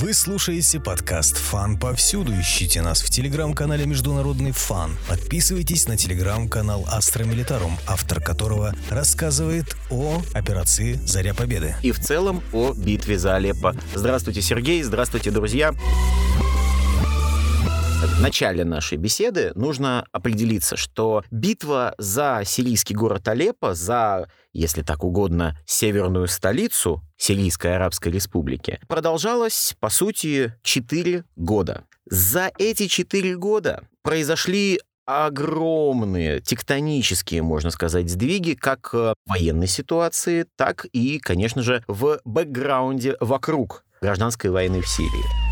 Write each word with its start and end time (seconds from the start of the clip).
Вы 0.00 0.14
слушаете 0.14 0.78
подкаст 0.78 1.36
«Фан» 1.36 1.76
повсюду. 1.76 2.32
Ищите 2.32 2.82
нас 2.82 3.02
в 3.02 3.10
телеграм-канале 3.10 3.84
«Международный 3.84 4.52
фан». 4.52 4.96
Подписывайтесь 5.08 5.88
на 5.88 5.96
телеграм-канал 5.96 6.86
«Астра 6.88 7.24
Милитарум», 7.24 7.76
автор 7.84 8.22
которого 8.22 8.76
рассказывает 8.90 9.76
о 9.90 10.22
операции 10.34 11.00
«Заря 11.04 11.34
Победы». 11.34 11.74
И 11.82 11.90
в 11.90 11.98
целом 11.98 12.44
о 12.52 12.74
битве 12.74 13.18
за 13.18 13.34
Алеппо. 13.34 13.74
Здравствуйте, 13.92 14.40
Сергей. 14.40 14.84
Здравствуйте, 14.84 15.32
друзья. 15.32 15.74
В 18.18 18.20
начале 18.20 18.64
нашей 18.64 18.98
беседы 18.98 19.52
нужно 19.54 20.04
определиться, 20.10 20.76
что 20.76 21.22
битва 21.30 21.94
за 21.98 22.42
сирийский 22.44 22.92
город 22.92 23.28
Алеппо, 23.28 23.74
за, 23.74 24.28
если 24.52 24.82
так 24.82 25.04
угодно, 25.04 25.56
северную 25.66 26.26
столицу 26.26 27.00
Сирийской 27.16 27.76
Арабской 27.76 28.08
Республики, 28.08 28.80
продолжалась, 28.88 29.76
по 29.78 29.88
сути, 29.88 30.52
4 30.64 31.26
года. 31.36 31.84
За 32.10 32.50
эти 32.58 32.88
4 32.88 33.36
года 33.36 33.84
произошли 34.02 34.80
огромные 35.06 36.40
тектонические, 36.40 37.42
можно 37.42 37.70
сказать, 37.70 38.10
сдвиги 38.10 38.54
как 38.54 38.92
в 38.94 39.14
военной 39.26 39.68
ситуации, 39.68 40.44
так 40.56 40.86
и, 40.86 41.20
конечно 41.20 41.62
же, 41.62 41.84
в 41.86 42.18
бэкграунде 42.24 43.16
вокруг 43.20 43.84
гражданской 44.00 44.50
войны 44.50 44.80
в 44.80 44.88
Сирии 44.88 45.48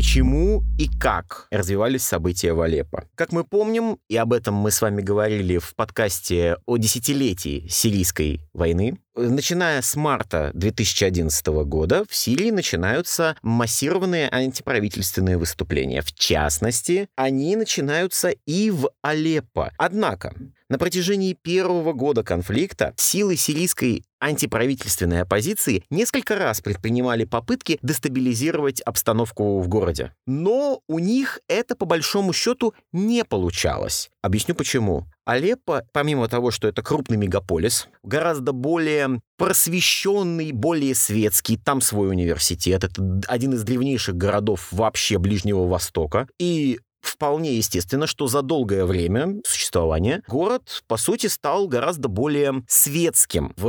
почему 0.00 0.64
и 0.78 0.88
как 0.88 1.46
развивались 1.50 2.04
события 2.04 2.54
в 2.54 2.62
Алеппо. 2.62 3.04
Как 3.14 3.32
мы 3.32 3.44
помним, 3.44 3.98
и 4.08 4.16
об 4.16 4.32
этом 4.32 4.54
мы 4.54 4.70
с 4.70 4.80
вами 4.80 5.02
говорили 5.02 5.58
в 5.58 5.74
подкасте 5.74 6.56
о 6.64 6.78
десятилетии 6.78 7.66
сирийской 7.68 8.40
войны, 8.54 8.96
Начиная 9.16 9.82
с 9.82 9.96
марта 9.96 10.50
2011 10.54 11.46
года 11.66 12.04
в 12.08 12.14
Сирии 12.14 12.50
начинаются 12.50 13.36
массированные 13.42 14.30
антиправительственные 14.30 15.36
выступления. 15.36 16.00
В 16.00 16.14
частности, 16.14 17.08
они 17.16 17.56
начинаются 17.56 18.30
и 18.46 18.70
в 18.70 18.88
Алеппо. 19.02 19.72
Однако, 19.76 20.32
на 20.70 20.78
протяжении 20.78 21.34
первого 21.34 21.92
года 21.92 22.22
конфликта 22.22 22.94
силы 22.96 23.36
сирийской 23.36 24.04
антиправительственной 24.20 25.22
оппозиции 25.22 25.82
несколько 25.90 26.36
раз 26.36 26.60
предпринимали 26.60 27.24
попытки 27.24 27.78
дестабилизировать 27.82 28.80
обстановку 28.82 29.60
в 29.60 29.68
городе. 29.68 30.14
Но 30.26 30.80
у 30.88 30.98
них 30.98 31.40
это, 31.48 31.74
по 31.74 31.86
большому 31.86 32.32
счету, 32.32 32.72
не 32.92 33.24
получалось. 33.24 34.10
Объясню 34.22 34.54
почему. 34.54 35.06
Алеппо, 35.24 35.84
помимо 35.92 36.28
того, 36.28 36.50
что 36.50 36.68
это 36.68 36.82
крупный 36.82 37.16
мегаполис, 37.16 37.88
гораздо 38.02 38.52
более 38.52 39.20
просвещенный, 39.38 40.52
более 40.52 40.94
светский. 40.94 41.56
Там 41.56 41.80
свой 41.80 42.10
университет. 42.10 42.84
Это 42.84 43.20
один 43.26 43.54
из 43.54 43.62
древнейших 43.64 44.16
городов 44.16 44.68
вообще 44.70 45.18
Ближнего 45.18 45.66
Востока. 45.66 46.28
И 46.38 46.78
вполне 47.00 47.54
естественно, 47.54 48.06
что 48.06 48.26
за 48.26 48.42
долгое 48.42 48.84
время 48.84 49.40
существования 49.44 50.22
город, 50.28 50.82
по 50.86 50.96
сути, 50.96 51.26
стал 51.26 51.68
гораздо 51.68 52.08
более 52.08 52.62
светским 52.68 53.52
в 53.56 53.68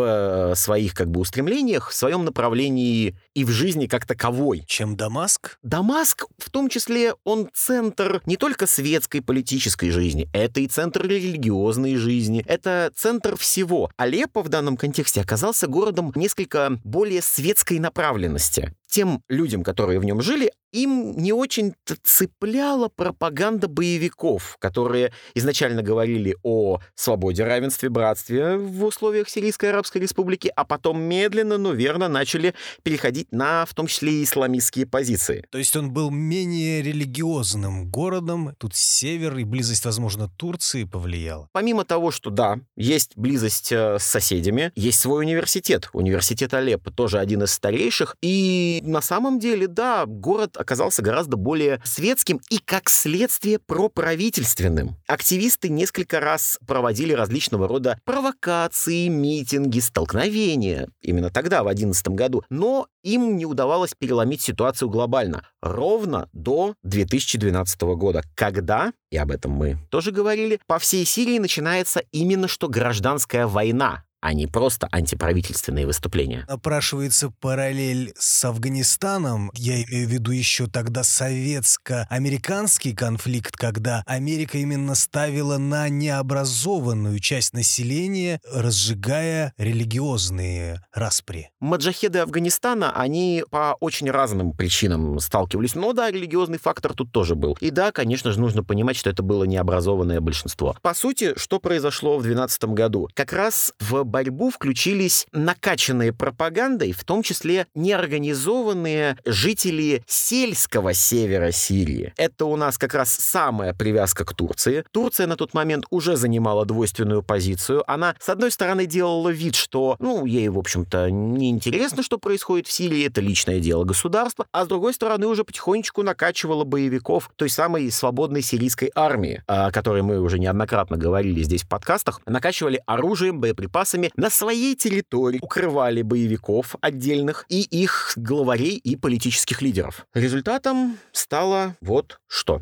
э, 0.52 0.56
своих 0.56 0.94
как 0.94 1.10
бы 1.10 1.20
устремлениях, 1.20 1.90
в 1.90 1.96
своем 1.96 2.26
направлении 2.26 3.18
и 3.34 3.46
в 3.46 3.50
жизни 3.50 3.88
как 3.88 4.06
таковой. 4.06 4.64
Чем 4.68 4.96
Дамаск? 4.96 5.58
Дамаск, 5.64 6.26
в 6.38 6.50
том 6.50 6.70
числе, 6.70 7.14
он 7.24 7.50
центр 7.54 8.22
не 8.26 8.38
только 8.38 8.68
светской 8.68 9.22
политической 9.22 9.90
жизни, 9.90 10.30
это 10.34 10.60
и 10.62 10.68
центр 10.68 11.06
религиозной 11.06 11.96
жизни, 11.96 12.44
это 12.48 12.92
центр 12.96 13.38
всего. 13.38 13.90
Алеппо 13.98 14.42
в 14.42 14.50
данном 14.50 14.78
контексте 14.78 15.22
оказался 15.22 15.68
городом 15.68 16.12
несколько 16.16 16.80
более 16.84 17.22
светской 17.22 17.80
направленности 17.80 18.74
тем 18.92 19.24
людям, 19.30 19.64
которые 19.64 20.00
в 20.00 20.04
нем 20.04 20.22
жили, 20.22 20.52
им 20.74 21.14
не 21.18 21.34
очень 21.34 21.74
цепляла 22.04 22.90
пропаганда 22.90 23.68
боевиков, 23.68 24.58
которые 24.60 25.14
изначально 25.34 25.82
говорили 25.82 26.36
о 26.44 26.80
свободе, 26.96 27.44
равенстве, 27.44 27.90
братстве 27.90 28.58
в 28.58 28.84
условиях 28.84 29.30
Сирийской 29.30 29.68
Арабской 29.68 30.00
Республики, 30.00 30.52
а 30.56 30.66
потом 30.66 31.02
медленно, 31.02 31.58
но 31.58 31.72
верно 31.72 32.10
начали 32.10 32.54
переходить 32.84 33.21
на, 33.32 33.66
в 33.66 33.74
том 33.74 33.88
числе, 33.88 34.14
и 34.14 34.24
исламистские 34.24 34.86
позиции. 34.86 35.46
То 35.50 35.58
есть 35.58 35.76
он 35.76 35.92
был 35.92 36.10
менее 36.10 36.82
религиозным 36.82 37.90
городом, 37.90 38.56
тут 38.58 38.76
север 38.76 39.38
и 39.38 39.44
близость, 39.44 39.86
возможно, 39.86 40.30
Турции 40.38 40.84
повлияла? 40.84 41.48
Помимо 41.52 41.86
того, 41.86 42.12
что, 42.12 42.30
да, 42.30 42.60
есть 42.76 43.16
близость 43.16 43.72
э, 43.72 43.98
с 44.00 44.04
соседями, 44.04 44.72
есть 44.76 45.00
свой 45.00 45.24
университет, 45.24 45.90
университет 45.94 46.54
Алеппо, 46.54 46.92
тоже 46.92 47.20
один 47.20 47.44
из 47.44 47.52
старейших, 47.52 48.16
и 48.22 48.82
на 48.84 49.02
самом 49.02 49.40
деле, 49.40 49.68
да, 49.68 50.06
город 50.06 50.58
оказался 50.58 51.02
гораздо 51.02 51.38
более 51.38 51.82
светским 51.84 52.42
и, 52.50 52.60
как 52.60 52.90
следствие, 52.90 53.60
проправительственным. 53.60 54.98
Активисты 55.08 55.70
несколько 55.70 56.20
раз 56.20 56.60
проводили 56.66 57.14
различного 57.14 57.68
рода 57.68 58.00
провокации, 58.06 59.08
митинги, 59.08 59.80
столкновения. 59.80 60.90
Именно 61.02 61.30
тогда, 61.30 61.64
в 61.64 61.66
2011 61.66 62.08
году. 62.10 62.44
Но 62.50 62.88
им 63.04 63.38
не 63.38 63.46
удавалось 63.46 63.94
переломить 63.98 64.42
ситуацию 64.42 64.90
глобально. 64.90 65.48
Ровно 65.62 66.30
до 66.34 66.76
2012 66.84 67.82
года, 67.82 68.24
когда, 68.36 68.94
и 69.10 69.18
об 69.18 69.32
этом 69.32 69.52
мы 69.52 69.78
тоже 69.90 70.12
говорили, 70.12 70.60
по 70.68 70.80
всей 70.80 71.06
Сирии 71.06 71.40
начинается 71.40 72.02
именно 72.12 72.48
что 72.48 72.68
гражданская 72.68 73.48
война, 73.48 74.04
а 74.22 74.34
не 74.34 74.48
просто 74.48 74.88
антиправительственные 74.92 75.86
выступления. 75.86 76.46
Напрашивается 76.48 77.32
параллель 77.40 78.14
с 78.18 78.46
Афганистаном. 78.46 79.52
Я 79.56 79.84
имею 79.84 80.08
в 80.08 80.12
виду 80.12 80.32
еще 80.32 80.68
тогда 80.68 81.04
советско-американский 81.04 82.94
конфликт, 82.94 83.58
когда 83.58 84.04
Америка 84.06 84.60
именно 84.60 84.96
ставила 84.96 85.58
на 85.58 85.90
необразованную 85.90 87.20
часть 87.20 87.54
населения, 87.54 88.40
разжигая 88.52 89.54
религиозные 89.58 90.82
распри. 90.94 91.50
Маджахеды 91.60 92.20
Афганистана, 92.20 92.92
они 92.92 93.44
по 93.50 93.76
очень 93.80 94.12
разным 94.12 94.54
причинам 94.54 95.20
сталкивались. 95.20 95.74
Но 95.74 95.94
да, 95.94 96.12
религиозный 96.12 96.60
фактор 96.60 96.94
тут 96.94 97.12
тоже 97.12 97.36
был. 97.36 97.58
И 97.60 97.72
да, 97.72 97.92
конечно 97.92 98.32
же, 98.32 98.40
нужно 98.40 98.64
понимать, 98.64 98.98
что 98.98 99.10
это 99.10 99.24
было 99.24 99.46
необразованное 99.46 100.22
большинство. 100.22 100.76
По 100.84 100.94
сути, 100.94 101.34
что 101.38 101.60
произошло 101.60 102.18
в 102.18 102.24
2012 102.24 102.64
году? 102.66 103.10
Как 103.16 103.34
раз 103.34 103.74
в 103.80 104.04
борьбу 104.12 104.52
включились 104.52 105.26
накачанные 105.32 106.14
пропагандой, 106.14 106.92
в 106.92 107.04
том 107.04 107.24
числе 107.24 107.66
неорганизованные 107.74 109.18
жители 109.26 110.04
сельского 110.06 110.94
севера 110.94 111.52
Сирии. 111.52 112.14
Это 112.18 112.46
у 112.46 112.56
нас 112.58 112.78
как 112.78 112.94
раз 112.94 113.10
самая 113.10 113.74
привязка 113.74 114.26
к 114.26 114.36
Турции. 114.36 114.84
Турция 114.92 115.28
на 115.28 115.38
тот 115.38 115.54
момент 115.54 115.86
уже 115.90 116.18
занимала 116.18 116.66
двойственную 116.66 117.24
позицию. 117.24 117.84
Она, 117.90 118.16
с 118.20 118.30
одной 118.30 118.52
стороны, 118.52 118.86
делала 118.86 119.30
вид, 119.30 119.56
что, 119.56 119.96
ну, 120.00 120.26
ей, 120.26 120.50
в 120.50 120.60
общем-то, 120.60 121.10
не 121.10 121.50
интересно, 121.50 122.04
что 122.04 122.18
происходит 122.18 122.68
в 122.68 122.72
Сирии, 122.72 123.08
это 123.08 123.22
личное 123.22 123.60
дело 123.60 123.86
государства, 123.86 124.46
а 124.52 124.66
с 124.66 124.68
другой 124.68 124.94
стороны, 124.94 125.28
уже 125.28 125.46
потихонечку 125.46 126.04
накачивала 126.04 126.66
боевиков 126.66 127.32
той 127.38 127.50
самой 127.50 127.90
свободной 127.92 128.42
сирийской 128.42 128.92
армии, 128.94 129.44
о 129.48 129.72
которой 129.72 130.02
мы 130.02 130.20
уже 130.20 130.38
неоднократно 130.38 130.98
говорили 130.98 131.42
здесь 131.44 131.64
в 131.64 131.70
подкастах, 131.70 132.20
накачивали 132.26 132.82
оружием, 132.86 133.40
боеприпасами, 133.40 134.01
войсками 134.02 134.12
на 134.16 134.30
своей 134.30 134.76
территории 134.76 135.40
укрывали 135.42 136.02
боевиков 136.02 136.76
отдельных 136.82 137.46
и 137.50 137.62
их 137.62 138.14
главарей 138.16 138.76
и 138.76 138.96
политических 138.96 139.62
лидеров. 139.62 140.06
Результатом 140.14 140.98
стало 141.12 141.76
вот 141.82 142.20
что. 142.28 142.62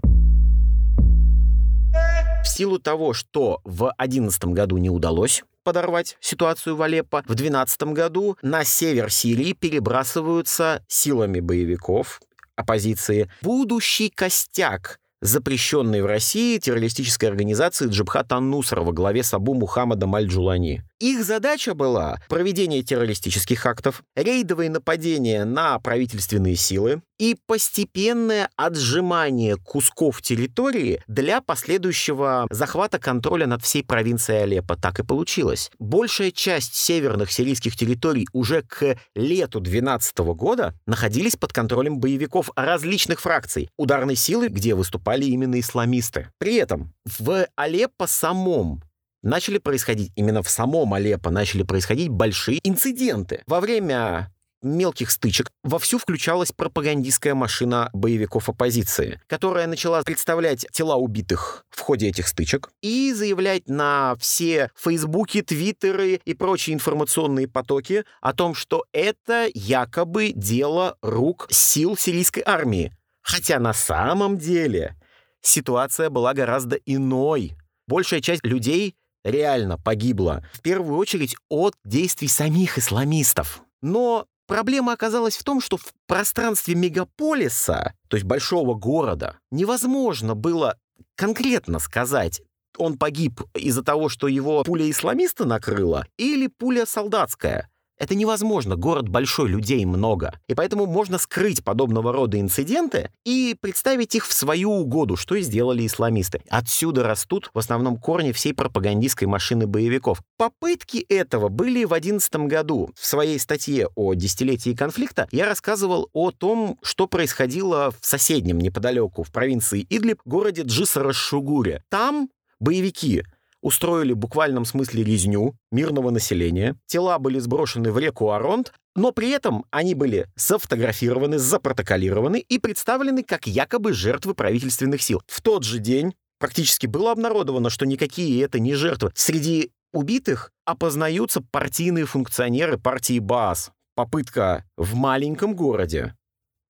В 2.43 2.47
силу 2.47 2.79
того, 2.79 3.13
что 3.13 3.59
в 3.63 3.91
2011 3.97 4.45
году 4.45 4.77
не 4.77 4.89
удалось 4.89 5.43
подорвать 5.63 6.17
ситуацию 6.19 6.75
в 6.75 6.81
Алеппо, 6.81 7.21
в 7.23 7.35
2012 7.35 7.83
году 7.93 8.37
на 8.41 8.63
север 8.63 9.11
Сирии 9.11 9.53
перебрасываются 9.53 10.83
силами 10.87 11.39
боевиков 11.39 12.21
оппозиции 12.55 13.29
будущий 13.41 14.09
костяк 14.09 14.99
запрещенной 15.21 16.01
в 16.01 16.05
России 16.05 16.57
террористической 16.57 17.29
организации 17.29 17.87
Джабхат 17.87 18.31
Ан-Нусра 18.31 18.81
во 18.81 18.93
главе 18.93 19.23
с 19.23 19.33
Абу 19.33 19.53
Мухаммадом 19.53 20.15
Аль-Джулани. 20.15 20.83
Их 20.99 21.23
задача 21.23 21.73
была 21.73 22.21
проведение 22.27 22.83
террористических 22.83 23.65
актов, 23.65 24.03
рейдовые 24.17 24.69
нападения 24.69 25.45
на 25.45 25.79
правительственные 25.79 26.57
силы 26.57 27.01
и 27.17 27.37
постепенное 27.47 28.49
отжимание 28.57 29.55
кусков 29.55 30.21
территории 30.21 31.01
для 31.07 31.39
последующего 31.39 32.47
захвата 32.49 32.99
контроля 32.99 33.47
над 33.47 33.63
всей 33.63 33.81
провинцией 33.81 34.43
Алеппо. 34.43 34.75
Так 34.75 34.99
и 34.99 35.03
получилось. 35.03 35.71
Большая 35.79 36.31
часть 36.31 36.75
северных 36.75 37.31
сирийских 37.31 37.77
территорий 37.77 38.27
уже 38.33 38.63
к 38.63 38.97
лету 39.15 39.61
2012 39.61 40.17
года 40.35 40.73
находились 40.85 41.37
под 41.37 41.53
контролем 41.53 41.99
боевиков 41.99 42.49
различных 42.57 43.21
фракций, 43.21 43.69
ударной 43.77 44.15
силы, 44.15 44.49
где 44.49 44.75
выступали 44.75 45.23
именно 45.25 45.59
исламисты. 45.61 46.27
При 46.39 46.55
этом 46.55 46.93
в 47.05 47.47
Алеппо 47.55 48.05
самом 48.05 48.81
начали 49.21 49.57
происходить, 49.57 50.11
именно 50.15 50.43
в 50.43 50.49
самом 50.49 50.93
Алеппо 50.93 51.29
начали 51.29 51.63
происходить 51.63 52.09
большие 52.09 52.59
инциденты. 52.63 53.43
Во 53.47 53.59
время 53.59 54.31
мелких 54.61 55.11
стычек 55.11 55.49
вовсю 55.63 55.97
включалась 55.97 56.51
пропагандистская 56.51 57.33
машина 57.33 57.89
боевиков 57.93 58.49
оппозиции, 58.49 59.21
которая 59.27 59.67
начала 59.67 60.01
представлять 60.03 60.65
тела 60.71 60.95
убитых 60.95 61.65
в 61.69 61.79
ходе 61.79 62.09
этих 62.09 62.27
стычек 62.27 62.69
и 62.81 63.13
заявлять 63.13 63.67
на 63.67 64.15
все 64.19 64.71
фейсбуки, 64.75 65.41
твиттеры 65.41 66.19
и 66.25 66.33
прочие 66.33 66.73
информационные 66.73 67.47
потоки 67.47 68.03
о 68.21 68.33
том, 68.33 68.53
что 68.53 68.85
это 68.91 69.47
якобы 69.53 70.31
дело 70.35 70.97
рук 71.01 71.47
сил 71.49 71.95
сирийской 71.97 72.43
армии. 72.45 72.93
Хотя 73.21 73.59
на 73.59 73.73
самом 73.73 74.37
деле 74.37 74.95
ситуация 75.41 76.09
была 76.09 76.33
гораздо 76.33 76.77
иной. 76.85 77.55
Большая 77.87 78.21
часть 78.21 78.45
людей 78.45 78.95
реально 79.23 79.77
погибла, 79.77 80.45
в 80.53 80.61
первую 80.61 80.97
очередь 80.97 81.35
от 81.49 81.75
действий 81.83 82.27
самих 82.27 82.77
исламистов. 82.77 83.61
Но 83.81 84.25
проблема 84.47 84.93
оказалась 84.93 85.37
в 85.37 85.43
том, 85.43 85.61
что 85.61 85.77
в 85.77 85.93
пространстве 86.07 86.75
мегаполиса, 86.75 87.93
то 88.07 88.17
есть 88.17 88.25
большого 88.25 88.73
города, 88.73 89.37
невозможно 89.51 90.35
было 90.35 90.77
конкретно 91.15 91.79
сказать, 91.79 92.41
он 92.77 92.97
погиб 92.97 93.41
из-за 93.55 93.83
того, 93.83 94.09
что 94.09 94.27
его 94.27 94.63
пуля 94.63 94.89
исламиста 94.89 95.45
накрыла, 95.45 96.05
или 96.17 96.47
пуля 96.47 96.85
солдатская. 96.85 97.69
Это 97.99 98.15
невозможно, 98.15 98.77
город 98.77 99.09
большой, 99.09 99.49
людей 99.49 99.83
много. 99.83 100.39
И 100.47 100.55
поэтому 100.55 100.85
можно 100.85 101.17
скрыть 101.17 101.63
подобного 101.63 102.13
рода 102.13 102.39
инциденты 102.39 103.11
и 103.25 103.57
представить 103.59 104.15
их 104.15 104.25
в 104.25 104.33
свою 104.33 104.71
угоду, 104.71 105.17
что 105.17 105.35
и 105.35 105.41
сделали 105.41 105.85
исламисты. 105.85 106.41
Отсюда 106.49 107.03
растут 107.03 107.51
в 107.53 107.59
основном 107.59 107.97
корни 107.97 108.31
всей 108.31 108.53
пропагандистской 108.53 109.27
машины 109.27 109.67
боевиков. 109.67 110.21
Попытки 110.37 111.05
этого 111.09 111.49
были 111.49 111.83
в 111.83 111.89
2011 111.89 112.35
году. 112.47 112.89
В 112.95 113.05
своей 113.05 113.37
статье 113.37 113.89
о 113.95 114.13
десятилетии 114.13 114.73
конфликта 114.73 115.27
я 115.31 115.45
рассказывал 115.45 116.09
о 116.13 116.31
том, 116.31 116.77
что 116.81 117.05
происходило 117.05 117.91
в 117.99 118.05
соседнем 118.05 118.59
неподалеку, 118.59 119.23
в 119.23 119.31
провинции 119.31 119.85
Идлиб, 119.89 120.21
городе 120.23 120.61
Джисара-Шугуре. 120.61 121.81
Там 121.89 122.29
боевики 122.61 123.23
устроили 123.61 124.13
в 124.13 124.17
буквальном 124.17 124.65
смысле 124.65 125.03
резню 125.03 125.55
мирного 125.71 126.09
населения. 126.09 126.75
Тела 126.85 127.19
были 127.19 127.39
сброшены 127.39 127.91
в 127.91 127.97
реку 127.99 128.31
Аронт, 128.31 128.73
но 128.95 129.11
при 129.11 129.29
этом 129.29 129.65
они 129.71 129.95
были 129.95 130.27
софотографированы, 130.35 131.37
запротоколированы 131.37 132.39
и 132.39 132.59
представлены 132.59 133.23
как 133.23 133.47
якобы 133.47 133.93
жертвы 133.93 134.33
правительственных 134.33 135.01
сил. 135.01 135.21
В 135.27 135.41
тот 135.41 135.63
же 135.63 135.79
день 135.79 136.13
практически 136.39 136.87
было 136.87 137.11
обнародовано, 137.11 137.69
что 137.69 137.85
никакие 137.85 138.43
это 138.43 138.59
не 138.59 138.73
жертвы. 138.73 139.11
Среди 139.15 139.71
убитых 139.93 140.51
опознаются 140.65 141.41
партийные 141.41 142.05
функционеры 142.05 142.77
партии 142.77 143.19
БААС. 143.19 143.71
Попытка 143.95 144.63
в 144.77 144.95
маленьком 144.95 145.55
городе 145.55 146.15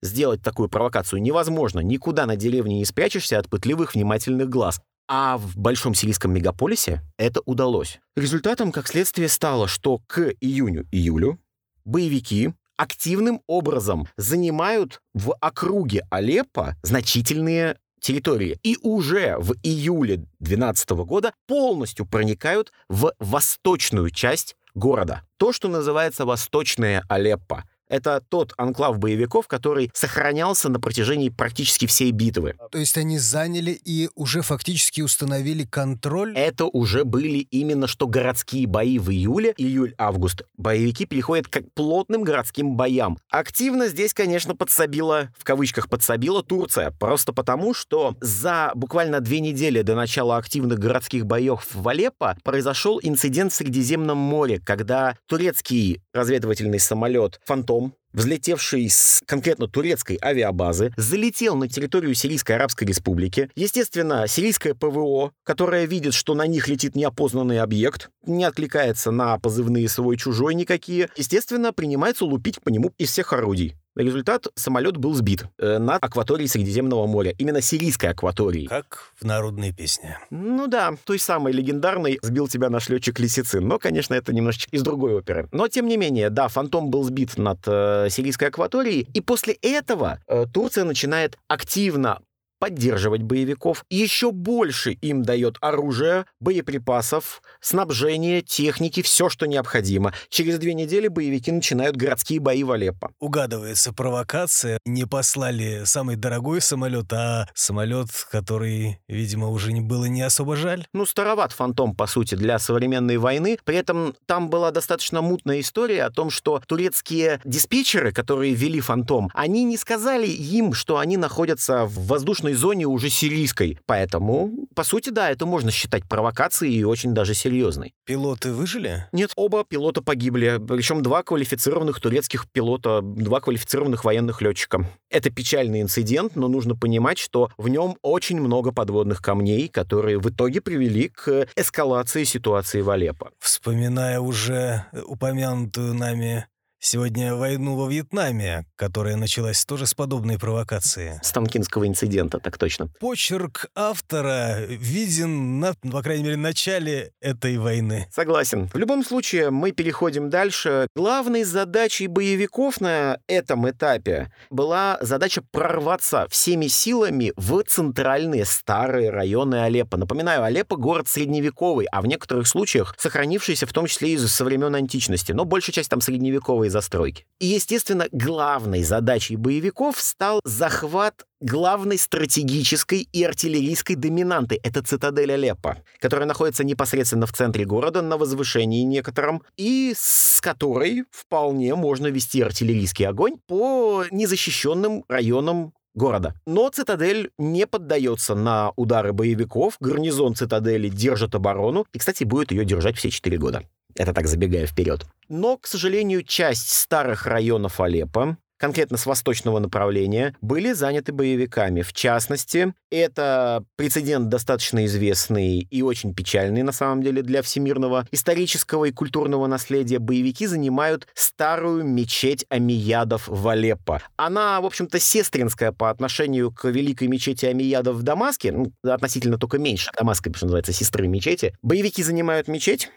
сделать 0.02 0.42
такую 0.42 0.70
провокацию 0.70 1.22
невозможно. 1.22 1.80
Никуда 1.80 2.26
на 2.26 2.36
деревне 2.36 2.78
не 2.78 2.86
спрячешься 2.86 3.38
от 3.38 3.50
пытливых 3.50 3.94
внимательных 3.94 4.50
глаз. 4.50 4.82
А 5.12 5.40
в 5.40 5.58
большом 5.58 5.96
сирийском 5.96 6.32
мегаполисе 6.32 7.02
это 7.18 7.42
удалось. 7.46 8.00
Результатом, 8.16 8.72
как 8.72 8.88
следствие, 8.88 9.28
стало, 9.28 9.68
что 9.68 10.02
к 10.06 10.34
июню-июлю 10.40 11.40
боевики 11.84 12.54
активным 12.78 13.42
образом 13.48 14.08
занимают 14.18 15.02
в 15.16 15.34
округе 15.42 16.06
Алеппо 16.12 16.76
значительные 16.84 17.78
территории. 18.00 18.60
И 18.62 18.78
уже 18.84 19.36
в 19.40 19.54
июле 19.64 20.18
2012 20.40 20.90
года 20.92 21.34
полностью 21.48 22.06
проникают 22.06 22.72
в 22.88 23.12
восточную 23.20 24.12
часть 24.12 24.56
города. 24.76 25.24
То, 25.38 25.52
что 25.52 25.68
называется 25.70 26.24
Восточное 26.24 27.04
Алеппо. 27.10 27.66
Это 27.90 28.24
тот 28.30 28.54
анклав 28.58 29.00
боевиков, 29.00 29.48
который 29.48 29.90
сохранялся 29.94 30.70
на 30.70 30.80
протяжении 30.80 31.30
практически 31.30 31.88
всей 31.88 32.12
битвы. 32.12 32.56
То 32.72 32.78
есть 32.78 32.98
они 32.98 33.18
заняли 33.18 33.72
и 33.84 34.10
уже 34.16 34.44
фактически 34.44 35.02
установили 35.02 35.64
контроль? 35.64 36.38
Это 36.38 36.66
уже 36.66 37.04
были 37.04 37.40
именно 37.40 37.88
что 37.88 38.08
городские 38.08 38.68
бои 38.68 39.00
в 39.00 39.10
июле, 39.10 39.56
июль-август. 39.58 40.44
Боевики 40.56 41.06
переходят 41.06 41.48
к 41.48 41.64
плотным 41.74 42.24
городским 42.24 42.76
боям. 42.76 43.18
Активно 43.30 43.88
здесь, 43.88 44.14
конечно, 44.14 44.56
подсобила, 44.56 45.30
в 45.38 45.44
кавычках 45.44 45.90
подсобила 45.90 46.44
Турция. 46.44 46.92
Просто 46.92 47.34
потому, 47.34 47.74
что 47.74 48.16
за 48.22 48.72
буквально 48.76 49.20
две 49.20 49.40
недели 49.40 49.82
до 49.82 49.96
начала 49.96 50.38
активных 50.38 50.78
городских 50.78 51.26
боев 51.26 51.68
в 51.74 51.88
Алеппо 51.88 52.38
произошел 52.44 53.00
инцидент 53.02 53.52
в 53.52 53.56
Средиземном 53.56 54.18
море, 54.18 54.60
когда 54.64 55.18
турецкий 55.26 56.04
разведывательный 56.14 56.80
самолет 56.80 57.40
«Фантом» 57.46 57.79
взлетевший 58.14 58.90
с 58.90 59.22
конкретно 59.26 59.68
турецкой 59.68 60.18
авиабазы, 60.22 60.94
залетел 60.98 61.56
на 61.56 61.68
территорию 61.68 62.14
Сирийской 62.14 62.54
Арабской 62.54 62.86
Республики. 62.86 63.50
Естественно, 63.56 64.28
сирийское 64.28 64.74
ПВО, 64.74 65.32
которое 65.44 65.86
видит, 65.86 66.14
что 66.14 66.34
на 66.36 66.48
них 66.48 66.68
летит 66.68 66.96
неопознанный 66.96 67.60
объект, 67.60 68.10
не 68.26 68.44
откликается 68.44 69.12
на 69.12 69.38
позывные 69.40 69.88
свой-чужой 69.88 70.56
никакие, 70.56 71.10
естественно, 71.16 71.74
принимается 71.74 72.26
лупить 72.26 72.62
по 72.62 72.70
нему 72.70 72.92
из 72.98 73.10
всех 73.12 73.34
орудий. 73.34 73.76
Результат— 73.96 74.48
самолет 74.56 74.98
был 74.98 75.14
сбит 75.14 75.46
э, 75.58 75.78
над 75.78 76.04
акваторией 76.04 76.48
Средиземного 76.48 77.08
моря, 77.08 77.34
именно 77.38 77.62
сирийской 77.62 78.08
акваторией. 78.08 78.68
Как 78.68 79.12
в 79.20 79.26
народной 79.26 79.74
песне. 79.74 80.20
Ну 80.30 80.68
да, 80.68 80.94
той 81.04 81.20
самой 81.20 81.54
легендарной 81.54 82.20
«Сбил 82.22 82.48
тебя 82.48 82.70
наш 82.70 82.90
летчик 82.90 83.20
Лисицин». 83.20 83.68
Но, 83.68 83.80
конечно, 83.80 84.14
это 84.14 84.34
немножечко 84.34 84.76
из 84.76 84.84
другой 84.84 85.16
оперы. 85.16 85.50
Но, 85.52 85.68
тем 85.68 85.88
не 85.88 85.98
менее, 85.98 86.30
да, 86.30 86.48
«Фантом» 86.48 86.90
был 86.90 87.04
сбит 87.04 87.38
над 87.38 87.60
э, 87.66 88.08
сирийской 88.10 88.46
акваторией, 88.46 89.08
и 89.14 89.22
после 89.22 89.54
этого 89.62 90.20
э, 90.28 90.46
Турция 90.54 90.84
начинает 90.84 91.38
активно 91.48 92.20
поддерживать 92.60 93.24
боевиков, 93.24 93.86
еще 93.90 94.32
больше 94.32 94.92
им 94.92 95.24
дает 95.24 95.58
оружие, 95.62 96.26
боеприпасов, 96.40 97.42
снабжение, 97.62 98.42
техники, 98.42 99.02
все, 99.02 99.30
что 99.30 99.48
необходимо. 99.48 100.14
Через 100.30 100.60
две 100.60 100.74
недели 100.74 101.08
боевики 101.08 101.52
начинают 101.52 101.96
городские 101.96 102.40
бои 102.40 102.64
в 102.64 102.72
Алеппо. 102.72 103.12
Угадывается 103.20 103.94
провокация. 103.94 104.80
Не 104.86 105.06
послали 105.06 105.84
самый 105.86 106.16
дорогой 106.16 106.62
самолет, 106.62 107.12
а 107.14 107.48
самолет, 107.56 108.10
который, 108.32 109.00
видимо, 109.08 109.50
уже 109.50 109.72
не 109.72 109.82
было 109.82 110.06
не 110.06 110.22
особо 110.22 110.56
жаль. 110.56 110.86
Ну, 110.94 111.06
староват 111.06 111.52
фантом, 111.52 111.96
по 111.96 112.08
сути, 112.08 112.36
для 112.36 112.60
современной 112.60 113.18
войны. 113.18 113.58
При 113.64 113.78
этом 113.78 114.16
там 114.26 114.50
была 114.50 114.72
достаточно 114.72 115.22
мутная 115.22 115.62
история 115.62 116.04
о 116.04 116.12
том, 116.12 116.30
что 116.30 116.62
турецкие 116.68 117.42
диспетчеры, 117.46 118.12
которые 118.12 118.54
вели 118.54 118.82
фантом, 118.82 119.30
они 119.34 119.64
не 119.64 119.78
сказали 119.78 120.28
им, 120.28 120.74
что 120.74 120.98
они 120.98 121.18
находятся 121.18 121.86
в 121.86 122.08
воздушной 122.08 122.49
воздушной 122.50 122.54
зоне 122.54 122.86
уже 122.86 123.10
сирийской. 123.10 123.80
Поэтому, 123.86 124.68
по 124.76 124.84
сути, 124.84 125.10
да, 125.10 125.30
это 125.30 125.46
можно 125.46 125.72
считать 125.72 126.08
провокацией 126.08 126.76
и 126.76 126.84
очень 126.84 127.14
даже 127.14 127.34
серьезной. 127.34 127.94
Пилоты 128.06 128.52
выжили? 128.52 129.06
Нет, 129.12 129.32
оба 129.36 129.64
пилота 129.64 130.02
погибли. 130.02 130.60
Причем 130.68 131.02
два 131.02 131.24
квалифицированных 131.24 132.00
турецких 132.00 132.48
пилота, 132.52 133.02
два 133.02 133.40
квалифицированных 133.40 134.04
военных 134.04 134.42
летчика. 134.42 134.86
Это 135.10 135.30
печальный 135.30 135.82
инцидент, 135.82 136.36
но 136.36 136.48
нужно 136.48 136.76
понимать, 136.76 137.18
что 137.18 137.50
в 137.58 137.68
нем 137.68 137.98
очень 138.02 138.40
много 138.40 138.72
подводных 138.72 139.22
камней, 139.22 139.68
которые 139.68 140.20
в 140.20 140.30
итоге 140.30 140.62
привели 140.62 141.10
к 141.10 141.48
эскалации 141.56 142.24
ситуации 142.24 142.82
в 142.82 142.90
Алеппо. 142.90 143.32
Вспоминая 143.40 144.20
уже 144.20 144.86
упомянутую 145.06 145.94
нами 145.94 146.46
Сегодня 146.82 147.36
войну 147.36 147.76
во 147.76 147.90
Вьетнаме, 147.90 148.66
которая 148.78 149.18
началась 149.18 149.66
тоже 149.66 149.86
с 149.86 149.94
подобной 149.94 150.40
провокации. 150.40 151.20
С 151.22 151.34
Танкинского 151.34 151.86
инцидента, 151.86 152.40
так 152.40 152.58
точно. 152.58 152.88
Почерк 153.02 153.66
автора 153.76 154.60
виден, 154.62 155.60
на, 155.60 155.74
по 155.92 156.02
крайней 156.02 156.24
мере, 156.24 156.38
начале 156.38 157.12
этой 157.20 157.58
войны. 157.58 158.08
Согласен. 158.12 158.70
В 158.74 158.78
любом 158.78 159.04
случае, 159.04 159.50
мы 159.50 159.74
переходим 159.74 160.30
дальше. 160.30 160.88
Главной 160.96 161.44
задачей 161.44 162.08
боевиков 162.08 162.80
на 162.80 163.20
этом 163.28 163.70
этапе 163.70 164.32
была 164.50 165.00
задача 165.02 165.42
прорваться 165.52 166.28
всеми 166.30 166.68
силами 166.68 167.34
в 167.36 167.62
центральные 167.64 168.46
старые 168.46 169.10
районы 169.10 169.56
Алеппо. 169.64 169.98
Напоминаю, 169.98 170.44
Алеппо— 170.46 170.76
город 170.78 171.10
средневековый, 171.10 171.88
а 171.92 172.02
в 172.02 172.08
некоторых 172.08 172.48
случаях 172.48 172.96
сохранившийся 172.98 173.66
в 173.66 173.74
том 173.74 173.86
числе 173.86 174.14
и 174.14 174.18
со 174.18 174.46
времен 174.46 174.74
античности. 174.76 175.34
Но 175.34 175.44
большая 175.44 175.74
часть 175.74 175.90
там 175.90 176.00
средневековой 176.00 176.69
новой 176.70 176.72
застройки. 176.72 177.26
И, 177.40 177.48
естественно, 177.48 178.08
главной 178.12 178.84
задачей 178.84 179.36
боевиков 179.36 180.00
стал 180.00 180.42
захват 180.44 181.26
главной 181.42 181.98
стратегической 181.98 183.08
и 183.12 183.24
артиллерийской 183.24 183.96
доминанты. 183.96 184.60
Это 184.64 184.82
цитадель 184.84 185.32
Алеппо, 185.32 185.78
которая 186.00 186.28
находится 186.28 186.64
непосредственно 186.64 187.26
в 187.26 187.34
центре 187.34 187.66
города, 187.66 188.02
на 188.02 188.18
возвышении 188.18 188.84
некотором, 188.84 189.42
и 189.58 189.94
с 189.96 190.42
которой 190.42 191.04
вполне 191.12 191.76
можно 191.76 192.08
вести 192.08 192.42
артиллерийский 192.42 193.08
огонь 193.08 193.38
по 193.48 194.04
незащищенным 194.12 195.06
районам 195.08 195.74
города. 195.96 196.34
Но 196.46 196.70
цитадель 196.70 197.32
не 197.38 197.66
поддается 197.66 198.36
на 198.36 198.72
удары 198.76 199.14
боевиков, 199.14 199.76
гарнизон 199.80 200.36
цитадели 200.36 200.90
держит 200.90 201.36
оборону 201.36 201.86
и, 201.94 202.00
кстати, 202.00 202.26
будет 202.26 202.52
ее 202.52 202.66
держать 202.66 202.98
все 202.98 203.10
четыре 203.10 203.38
года. 203.38 203.64
Это 203.96 204.14
так 204.14 204.28
забегая 204.28 204.66
вперед. 204.66 205.06
Но, 205.28 205.58
к 205.58 205.68
сожалению, 205.68 206.24
часть 206.24 206.70
старых 206.70 207.26
районов 207.26 207.80
Алеппо 207.80 208.38
конкретно 208.60 208.98
с 208.98 209.06
восточного 209.06 209.58
направления, 209.60 210.36
были 210.42 210.74
заняты 210.74 211.14
боевиками. 211.14 211.82
В 211.82 211.94
частности, 211.94 212.74
это 212.92 213.64
прецедент 213.78 214.28
достаточно 214.28 214.86
известный 214.86 215.60
и 215.60 215.82
очень 215.82 216.14
печальный, 216.14 216.62
на 216.62 216.74
самом 216.74 217.02
деле, 217.02 217.24
для 217.24 217.42
всемирного 217.42 218.06
исторического 218.12 218.86
и 218.86 218.92
культурного 218.92 219.48
наследия. 219.48 220.00
Боевики 220.00 220.46
занимают 220.46 221.08
старую 221.14 221.86
мечеть 221.86 222.46
Амиядов 222.50 223.28
в 223.28 223.48
Алеппо. 223.48 224.02
Она, 224.18 224.60
в 224.60 224.66
общем-то, 224.66 225.00
сестринская 225.00 225.72
по 225.72 225.90
отношению 225.90 226.52
к 226.52 226.66
великой 226.66 227.08
мечети 227.08 227.46
Амиядов 227.46 227.96
в 227.96 228.04
Дамаске, 228.04 228.52
ну, 228.52 228.74
относительно 228.84 229.38
только 229.38 229.58
меньше 229.58 229.90
Дамаска, 229.98 230.32
что 230.36 230.46
называется, 230.46 230.74
сестры 230.74 231.08
мечети. 231.08 231.56
Боевики 231.62 232.04
занимают 232.04 232.50
мечеть, 232.50 232.90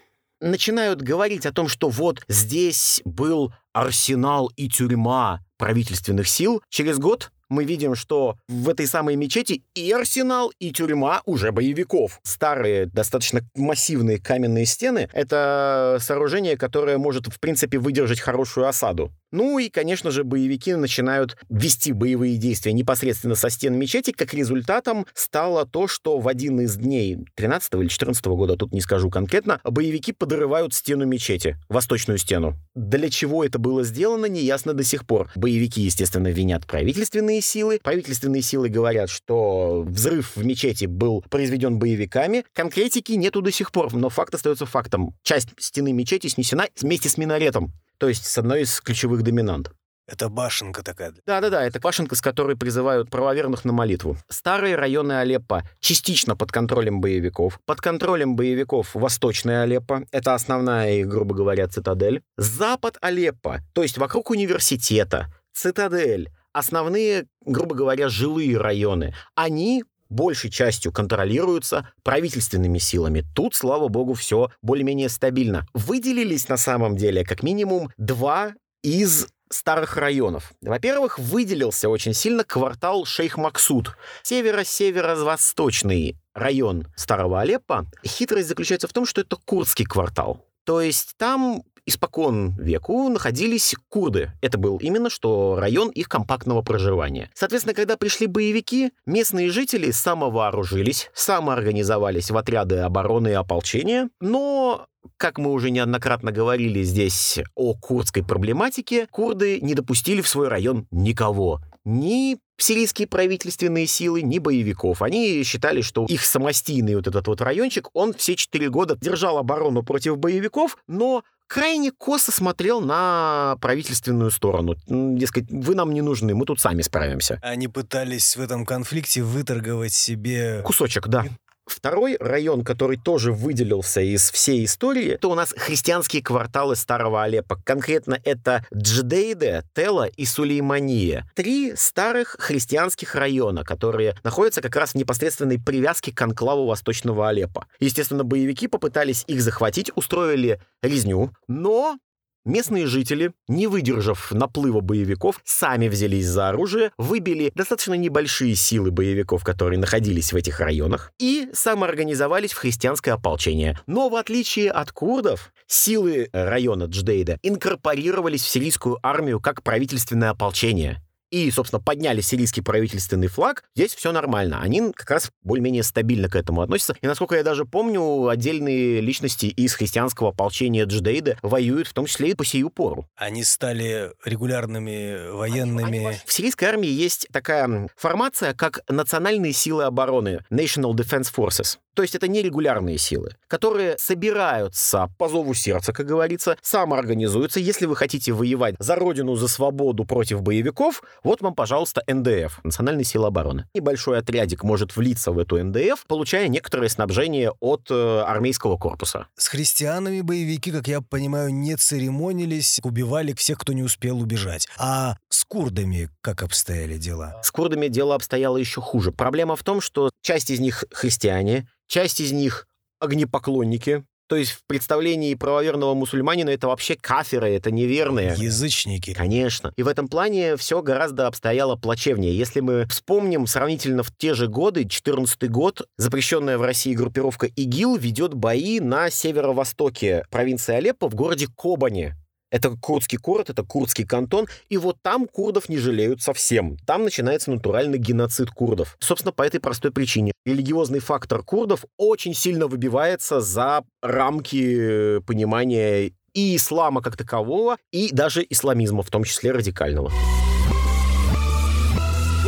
начинают 0.42 1.00
говорить 1.00 1.46
о 1.46 1.52
том, 1.52 1.68
что 1.68 1.88
вот 1.88 2.22
здесь 2.28 3.00
был 3.04 3.52
арсенал 3.72 4.50
и 4.56 4.68
тюрьма 4.68 5.40
правительственных 5.56 6.28
сил. 6.28 6.62
Через 6.68 6.99
год 6.99 7.30
мы 7.49 7.64
видим, 7.64 7.94
что 7.94 8.37
в 8.49 8.68
этой 8.68 8.87
самой 8.87 9.14
мечети 9.16 9.62
и 9.75 9.92
арсенал, 9.92 10.52
и 10.58 10.72
тюрьма 10.72 11.22
уже 11.26 11.52
боевиков. 11.52 12.18
Старые, 12.22 12.87
достаточно 12.87 13.42
массивные 13.54 14.18
каменные 14.18 14.66
стены— 14.66 15.08
это 15.12 15.99
сооружение, 16.00 16.56
которое 16.56 16.99
может, 16.99 17.26
в 17.26 17.38
принципе, 17.38 17.78
выдержать 17.78 18.20
хорошую 18.20 18.66
осаду. 18.66 19.12
Ну 19.33 19.59
и, 19.59 19.71
конечно 19.71 20.11
же, 20.11 20.25
боевики 20.25 20.75
начинают 20.75 21.37
вести 21.49 21.93
боевые 21.93 22.37
действия 22.37 22.75
непосредственно 22.75 23.35
со 23.35 23.49
стен 23.49 23.75
мечети. 23.75 24.12
Как 24.12 24.35
результатом 24.35 25.07
стало 25.15 25.67
то, 25.67 25.89
что 25.89 26.19
в 26.19 26.29
один 26.29 26.61
из 26.61 26.77
дней 26.77 27.19
13 27.35 27.75
или 27.75 27.89
14 27.89 28.25
года, 28.27 28.57
тут 28.57 28.73
не 28.73 28.83
скажу 28.83 29.09
конкретно, 29.09 29.59
боевики 29.65 30.12
подрывают 30.12 30.75
стену 30.75 31.07
мечети, 31.07 31.57
восточную 31.71 32.19
стену. 32.19 32.55
Для 32.75 33.09
чего 33.09 33.43
это 33.43 33.59
было 33.59 33.85
сделано, 33.85 34.27
неясно 34.27 34.75
до 34.75 34.85
сих 34.85 35.07
пор. 35.07 35.31
Боевики, 35.35 35.81
естественно, 35.81 36.29
винят 36.29 36.67
правительственные 36.67 37.41
силы. 37.41 37.81
Правительственные 37.83 38.43
силы 38.43 38.69
говорят, 38.69 39.09
что 39.09 39.83
взрыв 39.89 40.37
в 40.37 40.45
мечети 40.45 40.85
был 40.85 41.25
произведен 41.31 41.79
боевиками. 41.79 42.45
Конкретики 42.53 43.12
нету 43.12 43.41
до 43.41 43.51
сих 43.51 43.73
пор, 43.73 43.95
но 43.95 44.11
факт 44.11 44.35
остается 44.35 44.67
фактом. 44.67 45.15
Часть 45.23 45.49
стены 45.59 45.93
мечети 45.93 46.27
снесена 46.27 46.67
вместе 46.81 47.09
с 47.09 47.17
минаретом 47.17 47.73
то 48.02 48.09
есть 48.09 48.26
с 48.26 48.37
одной 48.37 48.62
из 48.62 48.80
ключевых 48.80 49.23
доминант. 49.23 49.71
Это 50.09 50.28
башенка 50.28 50.82
такая. 50.82 51.14
Да-да-да, 51.25 51.62
это 51.62 51.78
башенка, 51.78 52.16
с 52.16 52.21
которой 52.21 52.56
призывают 52.56 53.09
правоверных 53.11 53.64
на 53.64 53.73
молитву. 53.73 54.16
Старые 54.28 54.75
районы 54.75 55.12
Алеппо 55.12 55.62
частично 55.78 56.35
под 56.35 56.50
контролем 56.50 57.00
боевиков. 57.00 57.61
Под 57.64 57.80
контролем 57.80 58.35
боевиков 58.35 58.92
Восточная 58.94 59.62
Алеппо, 59.62 60.04
это 60.11 60.35
основная, 60.35 61.04
грубо 61.04 61.37
говоря, 61.37 61.68
цитадель. 61.68 62.23
Запад 62.37 62.99
Алеппо, 63.00 63.61
то 63.73 63.85
есть 63.85 63.99
вокруг 63.99 64.30
университета, 64.30 65.32
цитадель, 65.52 66.28
основные, 66.52 67.26
грубо 67.47 67.76
говоря, 67.76 68.09
жилые 68.09 68.59
районы, 68.59 69.14
они 69.37 69.85
большей 70.12 70.50
частью 70.50 70.92
контролируются 70.92 71.88
правительственными 72.02 72.78
силами. 72.78 73.25
Тут, 73.35 73.54
слава 73.54 73.88
богу, 73.88 74.14
все 74.14 74.50
более-менее 74.62 75.09
стабильно. 75.09 75.66
Выделились 75.75 76.49
на 76.49 76.57
самом 76.57 76.97
деле 76.97 77.25
как 77.25 77.42
минимум 77.42 77.90
два 77.97 78.54
из 78.83 79.26
старых 79.50 79.97
районов. 79.97 80.52
Во-первых, 80.61 81.19
выделился 81.19 81.88
очень 81.88 82.14
сильно 82.14 82.45
квартал 82.45 83.04
Шейх 83.04 83.37
Максуд, 83.37 83.97
северо-северо-восточный 84.23 86.16
район 86.35 86.87
Старого 86.97 87.40
Алеппо. 87.40 87.87
Хитрость 88.04 88.49
заключается 88.49 88.88
в 88.88 88.92
том, 88.92 89.07
что 89.07 89.21
это 89.21 89.37
курдский 89.37 89.85
квартал. 89.85 90.45
То 90.64 90.81
есть 90.81 91.14
там 91.16 91.62
испокон 91.87 92.55
веку 92.59 93.09
находились 93.09 93.75
курды. 93.89 94.33
Это 94.41 94.59
был 94.59 94.79
именно 94.79 95.11
что 95.11 95.57
район 95.59 95.91
их 95.91 96.09
компактного 96.09 96.62
проживания. 96.62 97.31
Соответственно, 97.35 97.75
когда 97.75 97.97
пришли 97.97 98.27
боевики, 98.27 98.93
местные 99.07 99.51
жители 99.51 99.91
самовооружились, 99.91 101.11
самоорганизовались 101.15 102.31
в 102.31 102.37
отряды 102.37 102.79
обороны 102.79 103.29
и 103.29 103.33
ополчения, 103.33 104.09
но 104.21 104.87
как 105.17 105.39
мы 105.39 105.53
уже 105.53 105.71
неоднократно 105.71 106.33
говорили 106.33 106.83
здесь 106.83 107.41
о 107.55 107.75
курдской 107.75 108.25
проблематике, 108.25 109.07
курды 109.11 109.61
не 109.61 109.75
допустили 109.75 110.21
в 110.21 110.29
свой 110.29 110.49
район 110.49 110.87
никого. 110.91 111.61
Ни 111.85 112.39
сирийские 112.59 113.09
правительственные 113.09 113.87
силы, 113.87 114.23
ни 114.23 114.39
боевиков. 114.39 115.03
Они 115.03 115.43
считали, 115.43 115.81
что 115.81 116.07
их 116.07 116.25
самостийный 116.25 116.95
вот 116.95 117.09
этот 117.09 117.27
вот 117.27 117.41
райончик, 117.41 117.89
он 117.93 118.15
все 118.15 118.37
четыре 118.37 118.71
года 118.71 118.97
держал 119.01 119.39
оборону 119.39 119.83
против 119.83 120.19
боевиков, 120.19 120.77
но 120.87 121.25
крайне 121.52 121.90
косо 121.90 122.32
смотрел 122.32 122.80
на 122.80 123.56
правительственную 123.61 124.30
сторону. 124.30 124.75
Дескать, 124.87 125.50
вы 125.50 125.75
нам 125.75 125.92
не 125.92 126.00
нужны, 126.00 126.35
мы 126.35 126.47
тут 126.47 126.61
сами 126.61 126.80
справимся. 126.80 127.38
Они 127.42 127.68
пытались 127.68 128.37
в 128.37 128.40
этом 128.40 128.64
конфликте 128.64 129.23
выторговать 129.23 129.92
себе... 129.92 130.62
Кусочек, 130.64 131.09
да. 131.09 131.26
Второй 131.66 132.16
район, 132.19 132.64
который 132.64 132.97
тоже 132.97 133.33
выделился 133.33 134.00
из 134.00 134.31
всей 134.31 134.64
истории, 134.64 135.12
это 135.12 135.28
у 135.28 135.35
нас 135.35 135.54
христианские 135.57 136.23
кварталы 136.23 136.76
Старого 136.76 137.23
Алеппо. 137.23 137.57
Конкретно 137.64 138.19
это 138.25 138.66
Дждейде, 138.75 139.64
Тела 139.75 140.07
и 140.09 140.25
Сулеймания. 140.25 141.25
Три 141.35 141.75
старых 141.76 142.37
христианских 142.38 143.14
района, 143.14 143.64
которые 143.64 144.16
находятся 144.25 144.61
как 144.61 144.75
раз 144.76 144.92
в 144.92 144.95
непосредственной 144.97 145.59
привязке 145.59 146.12
к 146.12 146.21
анклаву 146.21 146.66
Восточного 146.66 147.28
Алеппо. 147.28 147.66
Естественно, 147.81 148.25
боевики 148.25 148.66
попытались 148.66 149.25
их 149.26 149.40
захватить, 149.40 149.90
устроили 149.95 150.61
резню, 150.83 151.31
но 151.49 151.97
Местные 152.44 152.88
жители, 152.88 153.32
не 153.46 153.68
выдержав 153.68 154.32
наплыва 154.32 154.80
боевиков, 154.80 155.40
сами 155.44 155.87
взялись 155.87 156.26
за 156.26 156.49
оружие, 156.49 156.90
выбили 156.99 157.52
достаточно 157.54 157.94
небольшие 157.94 158.56
силы 158.56 158.90
боевиков, 158.90 159.44
которые 159.44 159.78
находились 159.78 160.32
в 160.32 160.37
этих 160.37 160.58
районах, 160.58 161.12
и 161.20 161.49
самоорганизовались 161.52 162.52
в 162.52 162.58
христианское 162.58 163.12
ополчение. 163.12 163.78
Но 163.87 164.08
в 164.08 164.16
отличие 164.16 164.72
от 164.72 164.90
курдов, 164.90 165.52
силы 165.68 166.30
района 166.32 166.84
Дждейда 166.84 167.38
инкорпорировались 167.42 168.42
в 168.42 168.49
сирийскую 168.49 168.99
армию 169.02 169.38
как 169.38 169.62
правительственное 169.62 170.30
ополчение 170.30 171.00
и, 171.33 171.51
собственно, 171.51 171.81
подняли 171.81 172.21
сирийский 172.21 172.61
правительственный 172.61 173.27
флаг, 173.27 173.65
здесь 173.75 173.95
все 173.95 174.12
нормально. 174.12 174.61
Они 174.61 174.93
как 174.93 175.11
раз 175.11 175.31
более-менее 175.43 175.83
стабильно 175.83 176.29
к 176.29 176.37
этому 176.37 176.61
относятся. 176.61 176.95
И, 177.01 177.07
насколько 177.07 177.35
я 177.35 177.43
даже 177.43 177.65
помню, 177.65 178.29
отдельные 178.29 179.01
личности 179.01 179.47
из 179.47 179.75
христианского 179.75 180.29
ополчения 180.29 180.85
Дждейда 180.85 181.39
воюют 181.43 181.89
в 181.89 181.95
том 181.95 182.05
числе 182.05 182.31
и 182.31 182.35
по 182.35 182.45
сию 182.45 182.69
пору. 182.69 183.09
Они 183.17 183.43
стали 183.45 184.12
регулярными 184.25 185.31
военными... 185.31 186.07
Они, 186.07 186.17
в 186.27 186.33
сирийской 186.33 186.67
армии 186.67 186.91
есть 186.91 187.27
такая 187.33 187.89
формация, 187.97 188.53
как 188.53 188.81
национальные 188.89 189.55
силы 189.55 189.85
обороны, 189.85 190.45
National 190.51 190.93
Defense 190.93 191.33
Forces. 191.35 191.79
То 191.94 192.02
есть 192.02 192.14
это 192.14 192.28
нерегулярные 192.28 192.99
силы, 192.99 193.37
которые 193.49 193.96
собираются 193.99 195.08
по 195.18 195.28
зову 195.28 195.54
сердца, 195.54 195.92
как 195.92 196.06
говорится, 196.06 196.56
самоорганизуются. 196.62 197.61
Если 197.61 197.87
вы 197.87 197.96
хотите 197.96 198.32
воевать 198.32 198.76
за 198.78 198.96
родину, 198.96 199.37
за 199.37 199.49
свободу 199.49 200.04
против 200.04 200.42
боевиков, 200.42 201.02
вот 201.22 201.42
вам, 201.42 201.54
пожалуйста, 201.54 202.02
НДФ, 202.06 202.61
Национальные 202.64 203.04
силы 203.04 203.26
обороны. 203.26 203.66
Небольшой 203.75 204.18
отрядик 204.18 204.64
может 204.64 204.96
влиться 204.96 205.32
в 205.32 205.38
эту 205.38 205.62
НДФ, 205.62 206.06
получая 206.06 206.49
некоторое 206.49 206.88
снабжение 206.88 207.52
от 207.61 207.90
э, 207.90 208.20
армейского 208.26 208.76
корпуса. 208.78 209.26
С 209.37 209.49
христианами 209.49 210.20
боевики, 210.22 210.70
как 210.70 210.88
я 210.88 211.00
понимаю, 211.00 211.52
не 211.52 211.76
церемонились, 211.76 212.80
убивали 212.82 213.32
всех, 213.34 213.58
кто 213.58 213.72
не 213.72 213.82
успел 213.82 214.20
убежать. 214.20 214.68
А 214.78 215.16
с 215.28 215.44
курдами 215.44 216.08
как 216.20 216.42
обстояли 216.42 216.96
дела? 216.96 217.40
С 217.42 217.50
курдами 217.50 217.88
дело 217.88 218.14
обстояло 218.14 218.56
еще 218.56 218.80
хуже. 218.80 219.12
Проблема 219.12 219.56
в 219.56 219.62
том, 219.62 219.80
что 219.80 220.11
часть 220.22 220.50
из 220.50 220.61
них 220.61 220.84
христиане, 220.90 221.68
Часть 221.87 222.21
из 222.21 222.33
них 222.33 222.67
огнепоклонники, 223.01 224.05
то 224.33 224.37
есть 224.37 224.53
в 224.53 224.62
представлении 224.67 225.35
правоверного 225.35 225.93
мусульманина 225.93 226.49
это 226.49 226.67
вообще 226.67 226.97
каферы, 226.97 227.51
это 227.51 227.71
неверные. 227.71 228.35
Язычники. 228.39 229.12
Конечно. 229.12 229.75
И 229.77 229.83
в 229.83 229.89
этом 229.89 230.09
плане 230.09 230.57
все 230.57 230.81
гораздо 230.81 231.27
обстояло 231.27 231.77
плачевнее. 231.77 232.35
Если 232.35 232.61
мы 232.61 232.87
вспомним 232.87 233.47
сравнительно 233.47 234.03
в 234.03 234.11
те 234.17 234.33
же 234.33 234.49
годы, 234.49 234.89
14 234.89 235.51
год, 235.51 235.87
запрещенная 235.99 236.57
в 236.57 236.62
России 236.62 236.95
группировка 236.95 237.47
ИГИЛ 237.47 237.97
ведет 237.97 238.33
бои 238.33 238.81
на 238.81 239.11
северо-востоке 239.11 240.25
провинции 240.31 240.77
Алеппо 240.77 241.11
в 241.11 241.15
городе 241.15 241.49
Кобане. 241.55 242.17
Это 242.52 242.76
курдский 242.80 243.18
город, 243.18 243.49
это 243.49 243.64
курдский 243.64 244.04
кантон, 244.04 244.47
и 244.68 244.76
вот 244.76 244.99
там 245.00 245.26
курдов 245.26 245.71
не 245.71 245.78
жалеют 245.78 246.21
совсем. 246.21 246.76
Там 246.87 247.02
начинается 247.02 247.50
натуральный 247.50 247.99
геноцид 247.99 248.50
курдов. 248.50 248.97
Собственно, 249.00 249.32
по 249.32 249.42
этой 249.42 249.59
простой 249.59 249.90
причине. 249.90 250.32
Религиозный 250.44 251.00
фактор 251.00 251.42
курдов 251.42 251.87
очень 251.97 252.35
сильно 252.35 252.66
выбивается 252.66 253.40
за 253.40 253.82
рамки 254.02 255.18
понимания 255.21 256.12
и 256.35 256.56
ислама 256.56 257.00
как 257.00 257.16
такового, 257.16 257.78
и 257.90 258.11
даже 258.12 258.47
исламизма, 258.49 259.02
в 259.02 259.09
том 259.09 259.25
числе 259.25 259.52
радикального. 259.52 260.12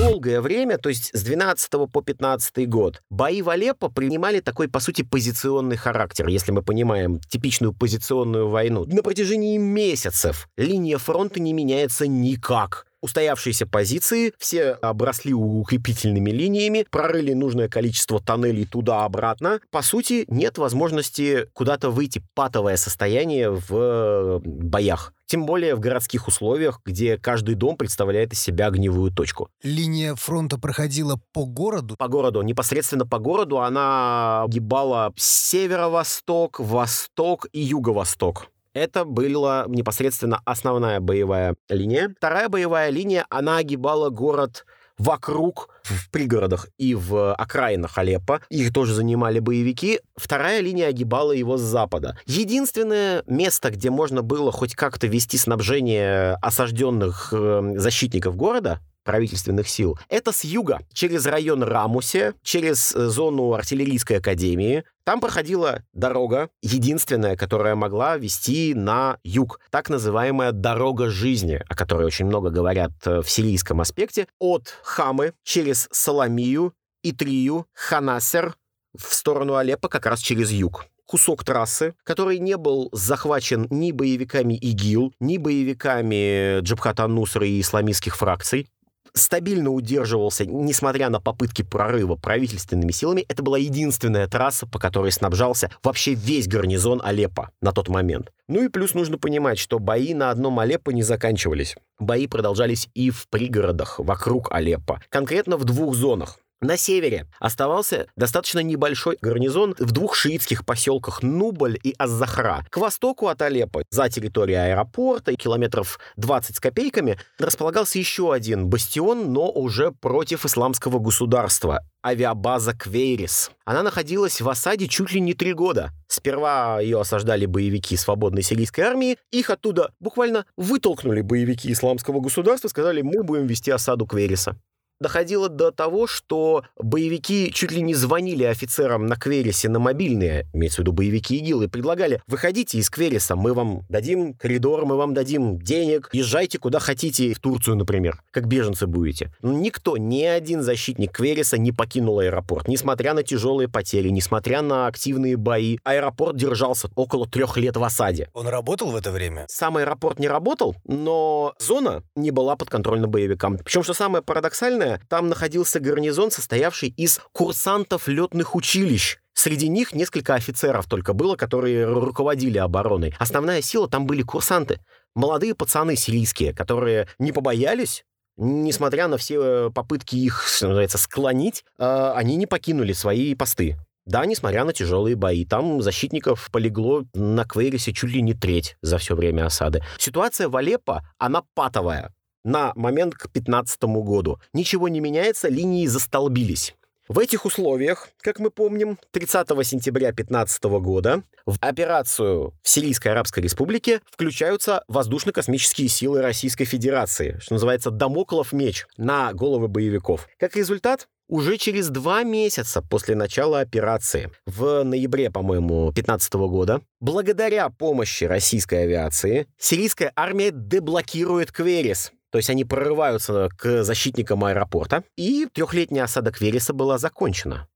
Долгое 0.04 0.40
время, 0.40 0.78
то 0.78 0.90
есть 0.90 1.10
с 1.14 1.22
12 1.22 1.70
по 1.90 2.02
15 2.02 2.68
год, 2.68 3.02
бои 3.10 3.40
в 3.42 3.48
Алеппо 3.48 3.88
принимали 3.88 4.40
такой, 4.40 4.68
по 4.68 4.80
сути, 4.80 5.02
позиционный 5.02 5.76
характер, 5.76 6.28
если 6.28 6.52
мы 6.52 6.62
понимаем 6.62 7.20
типичную 7.20 7.72
позиционную 7.72 8.48
войну. 8.48 8.84
На 8.84 9.02
протяжении 9.02 9.56
месяцев 9.56 10.48
линия 10.56 10.98
фронта 10.98 11.40
не 11.40 11.52
меняется 11.52 12.06
никак 12.06 12.86
устоявшиеся 13.04 13.66
позиции, 13.66 14.32
все 14.38 14.70
обросли 14.72 15.34
укрепительными 15.34 16.30
линиями, 16.30 16.86
прорыли 16.90 17.34
нужное 17.34 17.68
количество 17.68 18.18
тоннелей 18.18 18.64
туда-обратно. 18.64 19.60
По 19.70 19.82
сути, 19.82 20.24
нет 20.28 20.56
возможности 20.56 21.46
куда-то 21.52 21.90
выйти. 21.90 22.22
Патовое 22.34 22.78
состояние 22.78 23.50
в 23.50 24.40
боях. 24.44 25.12
Тем 25.26 25.46
более 25.46 25.74
в 25.74 25.80
городских 25.80 26.28
условиях, 26.28 26.80
где 26.84 27.18
каждый 27.18 27.54
дом 27.54 27.76
представляет 27.76 28.32
из 28.32 28.40
себя 28.40 28.66
огневую 28.66 29.10
точку. 29.10 29.48
Линия 29.62 30.14
фронта 30.14 30.58
проходила 30.58 31.20
по 31.32 31.44
городу? 31.44 31.96
По 31.98 32.08
городу. 32.08 32.40
Непосредственно 32.42 33.06
по 33.06 33.18
городу 33.18 33.60
она 33.60 34.44
огибала 34.44 35.12
северо-восток, 35.16 36.60
восток 36.60 37.46
и 37.52 37.60
юго-восток. 37.60 38.48
Это 38.74 39.04
была 39.04 39.64
непосредственно 39.68 40.40
основная 40.44 41.00
боевая 41.00 41.54
линия. 41.68 42.12
Вторая 42.16 42.48
боевая 42.48 42.90
линия, 42.90 43.24
она 43.30 43.58
огибала 43.58 44.10
город 44.10 44.66
вокруг, 44.98 45.68
в 45.82 46.10
пригородах 46.10 46.68
и 46.78 46.94
в 46.94 47.34
окраинах 47.34 47.98
Алеппо. 47.98 48.40
Их 48.48 48.72
тоже 48.72 48.94
занимали 48.94 49.38
боевики. 49.38 50.00
Вторая 50.16 50.60
линия 50.60 50.88
огибала 50.88 51.32
его 51.32 51.56
с 51.56 51.62
запада. 51.62 52.18
Единственное 52.26 53.22
место, 53.26 53.70
где 53.70 53.90
можно 53.90 54.22
было 54.22 54.52
хоть 54.52 54.74
как-то 54.74 55.06
вести 55.06 55.36
снабжение 55.36 56.34
осажденных 56.42 57.32
э, 57.32 57.74
защитников 57.76 58.36
города, 58.36 58.80
правительственных 59.04 59.68
сил. 59.68 59.98
Это 60.08 60.32
с 60.32 60.44
юга, 60.44 60.80
через 60.92 61.26
район 61.26 61.62
Рамусе, 61.62 62.34
через 62.42 62.94
э, 62.94 63.06
зону 63.08 63.52
артиллерийской 63.52 64.18
академии. 64.18 64.84
Там 65.04 65.20
проходила 65.20 65.82
дорога, 65.92 66.48
единственная, 66.62 67.36
которая 67.36 67.74
могла 67.74 68.16
вести 68.16 68.74
на 68.74 69.18
юг. 69.22 69.60
Так 69.70 69.90
называемая 69.90 70.52
дорога 70.52 71.10
жизни, 71.10 71.62
о 71.68 71.74
которой 71.74 72.06
очень 72.06 72.26
много 72.26 72.50
говорят 72.50 72.92
э, 73.04 73.20
в 73.20 73.30
сирийском 73.30 73.80
аспекте. 73.80 74.26
От 74.40 74.74
Хамы 74.82 75.34
через 75.44 75.88
Саламию, 75.92 76.72
Итрию, 77.02 77.66
Ханасер 77.74 78.56
в 78.96 79.14
сторону 79.14 79.56
Алеппо 79.56 79.88
как 79.88 80.06
раз 80.06 80.20
через 80.20 80.50
юг 80.50 80.86
кусок 81.06 81.44
трассы, 81.44 81.94
который 82.02 82.38
не 82.38 82.56
был 82.56 82.88
захвачен 82.92 83.66
ни 83.70 83.92
боевиками 83.92 84.54
ИГИЛ, 84.54 85.12
ни 85.20 85.38
боевиками 85.38 86.60
Джабхата 86.60 87.06
Нусра 87.06 87.46
и 87.46 87.60
исламистских 87.60 88.16
фракций 88.16 88.68
стабильно 89.14 89.70
удерживался, 89.70 90.44
несмотря 90.44 91.08
на 91.08 91.20
попытки 91.20 91.62
прорыва 91.62 92.16
правительственными 92.16 92.90
силами. 92.90 93.24
Это 93.28 93.42
была 93.42 93.58
единственная 93.58 94.26
трасса, 94.26 94.66
по 94.66 94.78
которой 94.78 95.12
снабжался 95.12 95.70
вообще 95.82 96.14
весь 96.14 96.48
гарнизон 96.48 97.00
Алеппо 97.02 97.50
на 97.60 97.72
тот 97.72 97.88
момент. 97.88 98.32
Ну 98.48 98.64
и 98.64 98.68
плюс 98.68 98.94
нужно 98.94 99.16
понимать, 99.16 99.58
что 99.58 99.78
бои 99.78 100.12
на 100.14 100.30
одном 100.30 100.58
Алеппо 100.58 100.90
не 100.90 101.02
заканчивались. 101.02 101.76
Бои 101.98 102.26
продолжались 102.26 102.88
и 102.94 103.10
в 103.10 103.28
пригородах 103.28 103.98
вокруг 103.98 104.52
Алеппо. 104.52 105.00
Конкретно 105.08 105.56
в 105.56 105.64
двух 105.64 105.94
зонах. 105.94 106.38
На 106.60 106.78
севере 106.78 107.26
оставался 107.40 108.06
достаточно 108.16 108.60
небольшой 108.60 109.18
гарнизон 109.20 109.74
в 109.78 109.92
двух 109.92 110.14
шиитских 110.14 110.64
поселках 110.64 111.22
Нубль 111.22 111.78
и 111.82 111.94
Аззахра. 111.98 112.64
К 112.70 112.78
востоку 112.78 113.28
от 113.28 113.42
Алеппо, 113.42 113.82
за 113.90 114.08
территорией 114.08 114.70
аэропорта, 114.70 115.34
километров 115.34 115.98
20 116.16 116.56
с 116.56 116.60
копейками, 116.60 117.18
располагался 117.38 117.98
еще 117.98 118.32
один 118.32 118.68
бастион, 118.68 119.32
но 119.32 119.50
уже 119.50 119.92
против 119.92 120.46
исламского 120.46 120.98
государства 121.00 121.80
авиабаза 122.02 122.74
Квейрис. 122.74 123.50
Она 123.66 123.82
находилась 123.82 124.40
в 124.40 124.48
осаде 124.48 124.88
чуть 124.88 125.12
ли 125.12 125.20
не 125.20 125.34
три 125.34 125.52
года. 125.52 125.90
Сперва 126.08 126.80
ее 126.80 127.00
осаждали 127.00 127.44
боевики 127.44 127.96
свободной 127.96 128.42
сирийской 128.42 128.82
армии, 128.82 129.18
их 129.30 129.50
оттуда 129.50 129.92
буквально 130.00 130.46
вытолкнули 130.56 131.20
боевики 131.20 131.72
исламского 131.72 132.20
государства, 132.20 132.68
сказали, 132.68 133.02
мы 133.02 133.22
будем 133.22 133.46
вести 133.46 133.70
осаду 133.70 134.06
Квейриса 134.06 134.56
доходило 135.04 135.50
до 135.50 135.70
того, 135.70 136.06
что 136.06 136.64
боевики 136.78 137.52
чуть 137.52 137.72
ли 137.72 137.82
не 137.82 137.94
звонили 137.94 138.44
офицерам 138.44 139.04
на 139.04 139.16
Кверисе 139.16 139.68
на 139.68 139.78
мобильные, 139.78 140.46
имеется 140.54 140.76
в 140.76 140.78
виду 140.80 140.92
боевики 140.92 141.36
ИГИЛ, 141.36 141.62
и 141.62 141.66
предлагали, 141.68 142.22
выходите 142.26 142.78
из 142.78 142.88
Квериса, 142.88 143.36
мы 143.36 143.52
вам 143.52 143.82
дадим 143.90 144.32
коридор, 144.32 144.86
мы 144.86 144.96
вам 144.96 145.12
дадим 145.12 145.58
денег, 145.58 146.08
езжайте 146.14 146.58
куда 146.58 146.78
хотите, 146.78 147.34
в 147.34 147.38
Турцию, 147.38 147.76
например, 147.76 148.22
как 148.30 148.46
беженцы 148.46 148.86
будете. 148.86 149.30
Но 149.42 149.52
никто, 149.52 149.98
ни 149.98 150.22
один 150.22 150.62
защитник 150.62 151.12
Квериса 151.12 151.58
не 151.58 151.70
покинул 151.70 152.20
аэропорт, 152.20 152.66
несмотря 152.66 153.12
на 153.12 153.22
тяжелые 153.22 153.68
потери, 153.68 154.08
несмотря 154.08 154.62
на 154.62 154.86
активные 154.86 155.36
бои. 155.36 155.76
Аэропорт 155.84 156.36
держался 156.36 156.88
около 156.94 157.28
трех 157.28 157.58
лет 157.58 157.76
в 157.76 157.84
осаде. 157.84 158.30
Он 158.32 158.48
работал 158.48 158.90
в 158.90 158.96
это 158.96 159.12
время? 159.12 159.44
Сам 159.50 159.76
аэропорт 159.76 160.18
не 160.18 160.28
работал, 160.28 160.76
но 160.86 161.54
зона 161.58 162.02
не 162.16 162.30
была 162.30 162.56
подконтрольна 162.56 163.06
боевикам. 163.06 163.58
Причем, 163.58 163.82
что 163.82 163.92
самое 163.92 164.22
парадоксальное, 164.24 164.93
Там 165.08 165.28
находился 165.28 165.80
гарнизон, 165.80 166.30
состоявший 166.30 166.90
из 166.90 167.20
курсантов 167.32 168.08
летных 168.08 168.54
училищ. 168.54 169.18
Среди 169.32 169.68
них 169.68 169.94
несколько 169.94 170.34
офицеров 170.34 170.86
только 170.86 171.12
было, 171.12 171.36
которые 171.36 171.86
руководили 171.86 172.58
обороной. 172.58 173.14
Основная 173.18 173.62
сила 173.62 173.88
там 173.88 174.06
были 174.06 174.22
курсанты. 174.22 174.80
Молодые 175.14 175.54
пацаны 175.54 175.96
сирийские, 175.96 176.54
которые 176.54 177.08
не 177.18 177.32
побоялись 177.32 178.04
несмотря 178.36 179.08
на 179.08 179.16
все 179.16 179.40
э, 179.40 179.70
попытки 179.70 180.16
их, 180.16 180.44
что 180.48 180.66
называется, 180.66 180.98
склонить, 180.98 181.64
э, 181.78 182.12
они 182.16 182.36
не 182.36 182.46
покинули 182.46 182.92
свои 182.92 183.34
посты. 183.34 183.76
Да, 184.06 184.26
несмотря 184.26 184.64
на 184.64 184.72
тяжелые 184.72 185.16
бои, 185.16 185.46
там 185.46 185.80
защитников 185.80 186.50
полегло 186.50 187.04
на 187.14 187.44
Квейрисе 187.44 187.92
чуть 187.92 188.10
ли 188.10 188.20
не 188.20 188.34
треть 188.34 188.76
за 188.82 188.98
все 188.98 189.14
время 189.14 189.46
осады. 189.46 189.82
Ситуация 189.98 190.48
в 190.48 190.56
Алеппо, 190.56 191.02
она 191.18 191.42
патовая 191.54 192.12
на 192.44 192.72
момент 192.76 193.14
к 193.14 193.22
2015 193.32 193.82
году. 194.04 194.38
Ничего 194.52 194.88
не 194.88 195.00
меняется, 195.00 195.48
линии 195.48 195.86
застолбились. 195.86 196.74
В 197.06 197.18
этих 197.18 197.44
условиях, 197.44 198.08
как 198.22 198.38
мы 198.38 198.50
помним, 198.50 198.98
30 199.10 199.48
сентября 199.66 200.08
2015 200.08 200.64
года 200.80 201.22
в 201.44 201.58
операцию 201.60 202.54
в 202.62 202.68
Сирийской 202.68 203.08
Арабской 203.08 203.40
Республике 203.40 204.00
включаются 204.10 204.84
воздушно-космические 204.88 205.88
силы 205.88 206.22
Российской 206.22 206.64
Федерации, 206.64 207.38
что 207.42 207.54
называется 207.54 207.90
«Дамоклов 207.90 208.54
меч» 208.54 208.86
на 208.96 209.34
головы 209.34 209.68
боевиков. 209.68 210.26
Как 210.38 210.56
результат, 210.56 211.08
уже 211.28 211.56
через 211.56 211.88
два 211.88 212.22
месяца 212.22 212.82
после 212.82 213.14
начала 213.14 213.60
операции, 213.60 214.30
в 214.46 214.82
ноябре, 214.84 215.30
по-моему, 215.30 215.86
2015 215.92 216.34
года, 216.34 216.82
благодаря 217.00 217.68
помощи 217.70 218.24
российской 218.24 218.82
авиации, 218.82 219.46
сирийская 219.58 220.12
армия 220.16 220.50
деблокирует 220.52 221.52
Кверис, 221.52 222.12
то 222.30 222.38
есть 222.38 222.50
они 222.50 222.64
прорываются 222.64 223.48
к 223.56 223.84
защитникам 223.84 224.44
аэропорта, 224.44 225.04
и 225.16 225.46
трехлетняя 225.52 226.04
осада 226.04 226.32
Вереса 226.38 226.72
была 226.72 226.98
закончена. 226.98 227.68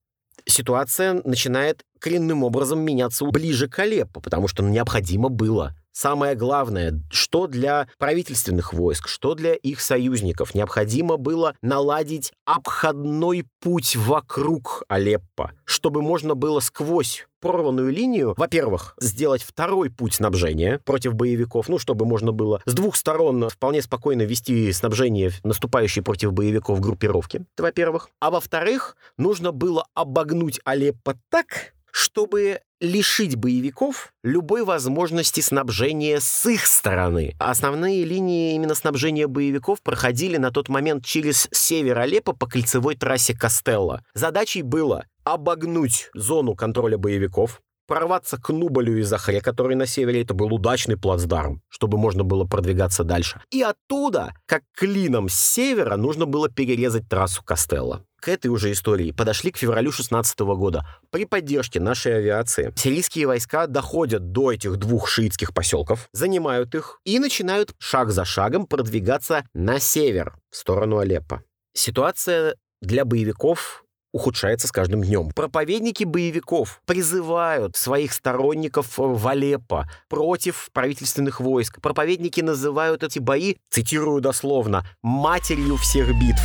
Ситуация 0.46 1.20
начинает 1.24 1.84
коренным 2.00 2.42
образом 2.42 2.80
меняться 2.80 3.24
ближе 3.26 3.68
к 3.68 3.78
Алеппо, 3.78 4.20
потому 4.20 4.48
что 4.48 4.62
необходимо 4.62 5.28
было 5.28 5.76
Самое 5.92 6.34
главное, 6.34 7.00
что 7.10 7.46
для 7.46 7.88
правительственных 7.98 8.72
войск, 8.72 9.08
что 9.08 9.34
для 9.34 9.54
их 9.54 9.80
союзников 9.80 10.54
необходимо 10.54 11.16
было 11.16 11.54
наладить 11.62 12.32
обходной 12.44 13.44
путь 13.60 13.96
вокруг 13.96 14.84
Алеппо, 14.88 15.52
чтобы 15.64 16.02
можно 16.02 16.34
было 16.34 16.60
сквозь 16.60 17.26
прорванную 17.40 17.92
линию, 17.92 18.34
во-первых, 18.36 18.94
сделать 19.00 19.42
второй 19.42 19.90
путь 19.90 20.14
снабжения 20.14 20.80
против 20.84 21.14
боевиков, 21.14 21.68
ну, 21.68 21.78
чтобы 21.78 22.04
можно 22.04 22.32
было 22.32 22.60
с 22.64 22.74
двух 22.74 22.96
сторон 22.96 23.48
вполне 23.48 23.82
спокойно 23.82 24.22
вести 24.22 24.72
снабжение 24.72 25.30
наступающей 25.44 26.02
против 26.02 26.32
боевиков 26.32 26.80
группировки, 26.80 27.44
это 27.54 27.62
во-первых. 27.62 28.10
А 28.20 28.30
во-вторых, 28.30 28.96
нужно 29.16 29.52
было 29.52 29.86
обогнуть 29.94 30.60
Алеппо 30.64 31.16
так, 31.30 31.74
чтобы 31.98 32.60
лишить 32.80 33.34
боевиков 33.34 34.12
любой 34.22 34.62
возможности 34.62 35.40
снабжения 35.40 36.20
с 36.20 36.46
их 36.46 36.64
стороны. 36.64 37.34
Основные 37.40 38.04
линии 38.04 38.54
именно 38.54 38.76
снабжения 38.76 39.26
боевиков 39.26 39.82
проходили 39.82 40.36
на 40.36 40.52
тот 40.52 40.68
момент 40.68 41.04
через 41.04 41.48
север 41.50 41.98
Алеппо 41.98 42.34
по 42.34 42.46
кольцевой 42.46 42.94
трассе 42.94 43.34
Костелло. 43.34 44.04
Задачей 44.14 44.62
было 44.62 45.06
обогнуть 45.24 46.08
зону 46.14 46.54
контроля 46.54 46.98
боевиков, 46.98 47.60
прорваться 47.88 48.36
к 48.36 48.50
Нубалю 48.50 48.98
и 48.98 49.02
Захре, 49.02 49.40
который 49.40 49.74
на 49.74 49.86
севере, 49.86 50.22
это 50.22 50.34
был 50.34 50.54
удачный 50.54 50.96
плацдарм, 50.96 51.62
чтобы 51.68 51.98
можно 51.98 52.22
было 52.22 52.44
продвигаться 52.44 53.02
дальше. 53.02 53.40
И 53.50 53.60
оттуда, 53.60 54.34
как 54.46 54.62
клином 54.76 55.28
с 55.28 55.34
севера, 55.34 55.96
нужно 55.96 56.26
было 56.26 56.48
перерезать 56.48 57.08
трассу 57.08 57.42
Костелло. 57.42 58.04
К 58.20 58.28
этой 58.28 58.48
уже 58.48 58.72
истории 58.72 59.12
подошли 59.12 59.52
к 59.52 59.56
февралю 59.56 59.92
16 59.92 60.38
года. 60.40 60.84
При 61.10 61.24
поддержке 61.24 61.78
нашей 61.78 62.16
авиации 62.16 62.72
сирийские 62.76 63.28
войска 63.28 63.66
доходят 63.68 64.32
до 64.32 64.52
этих 64.52 64.76
двух 64.76 65.08
шиитских 65.08 65.54
поселков, 65.54 66.08
занимают 66.12 66.74
их 66.74 67.00
и 67.04 67.20
начинают 67.20 67.74
шаг 67.78 68.10
за 68.10 68.24
шагом 68.24 68.66
продвигаться 68.66 69.44
на 69.54 69.78
север, 69.78 70.36
в 70.50 70.56
сторону 70.56 70.98
Алеппо. 70.98 71.42
Ситуация 71.74 72.56
для 72.82 73.04
боевиков 73.04 73.84
ухудшается 74.12 74.66
с 74.66 74.72
каждым 74.72 75.02
днем. 75.04 75.30
Проповедники 75.30 76.02
боевиков 76.02 76.80
призывают 76.86 77.76
своих 77.76 78.12
сторонников 78.12 78.94
в 78.96 79.28
Алеппо 79.28 79.88
против 80.08 80.70
правительственных 80.72 81.40
войск. 81.40 81.80
Проповедники 81.80 82.40
называют 82.40 83.04
эти 83.04 83.20
бои, 83.20 83.56
цитирую 83.70 84.20
дословно, 84.20 84.84
«матерью 85.02 85.76
всех 85.76 86.08
битв» 86.18 86.42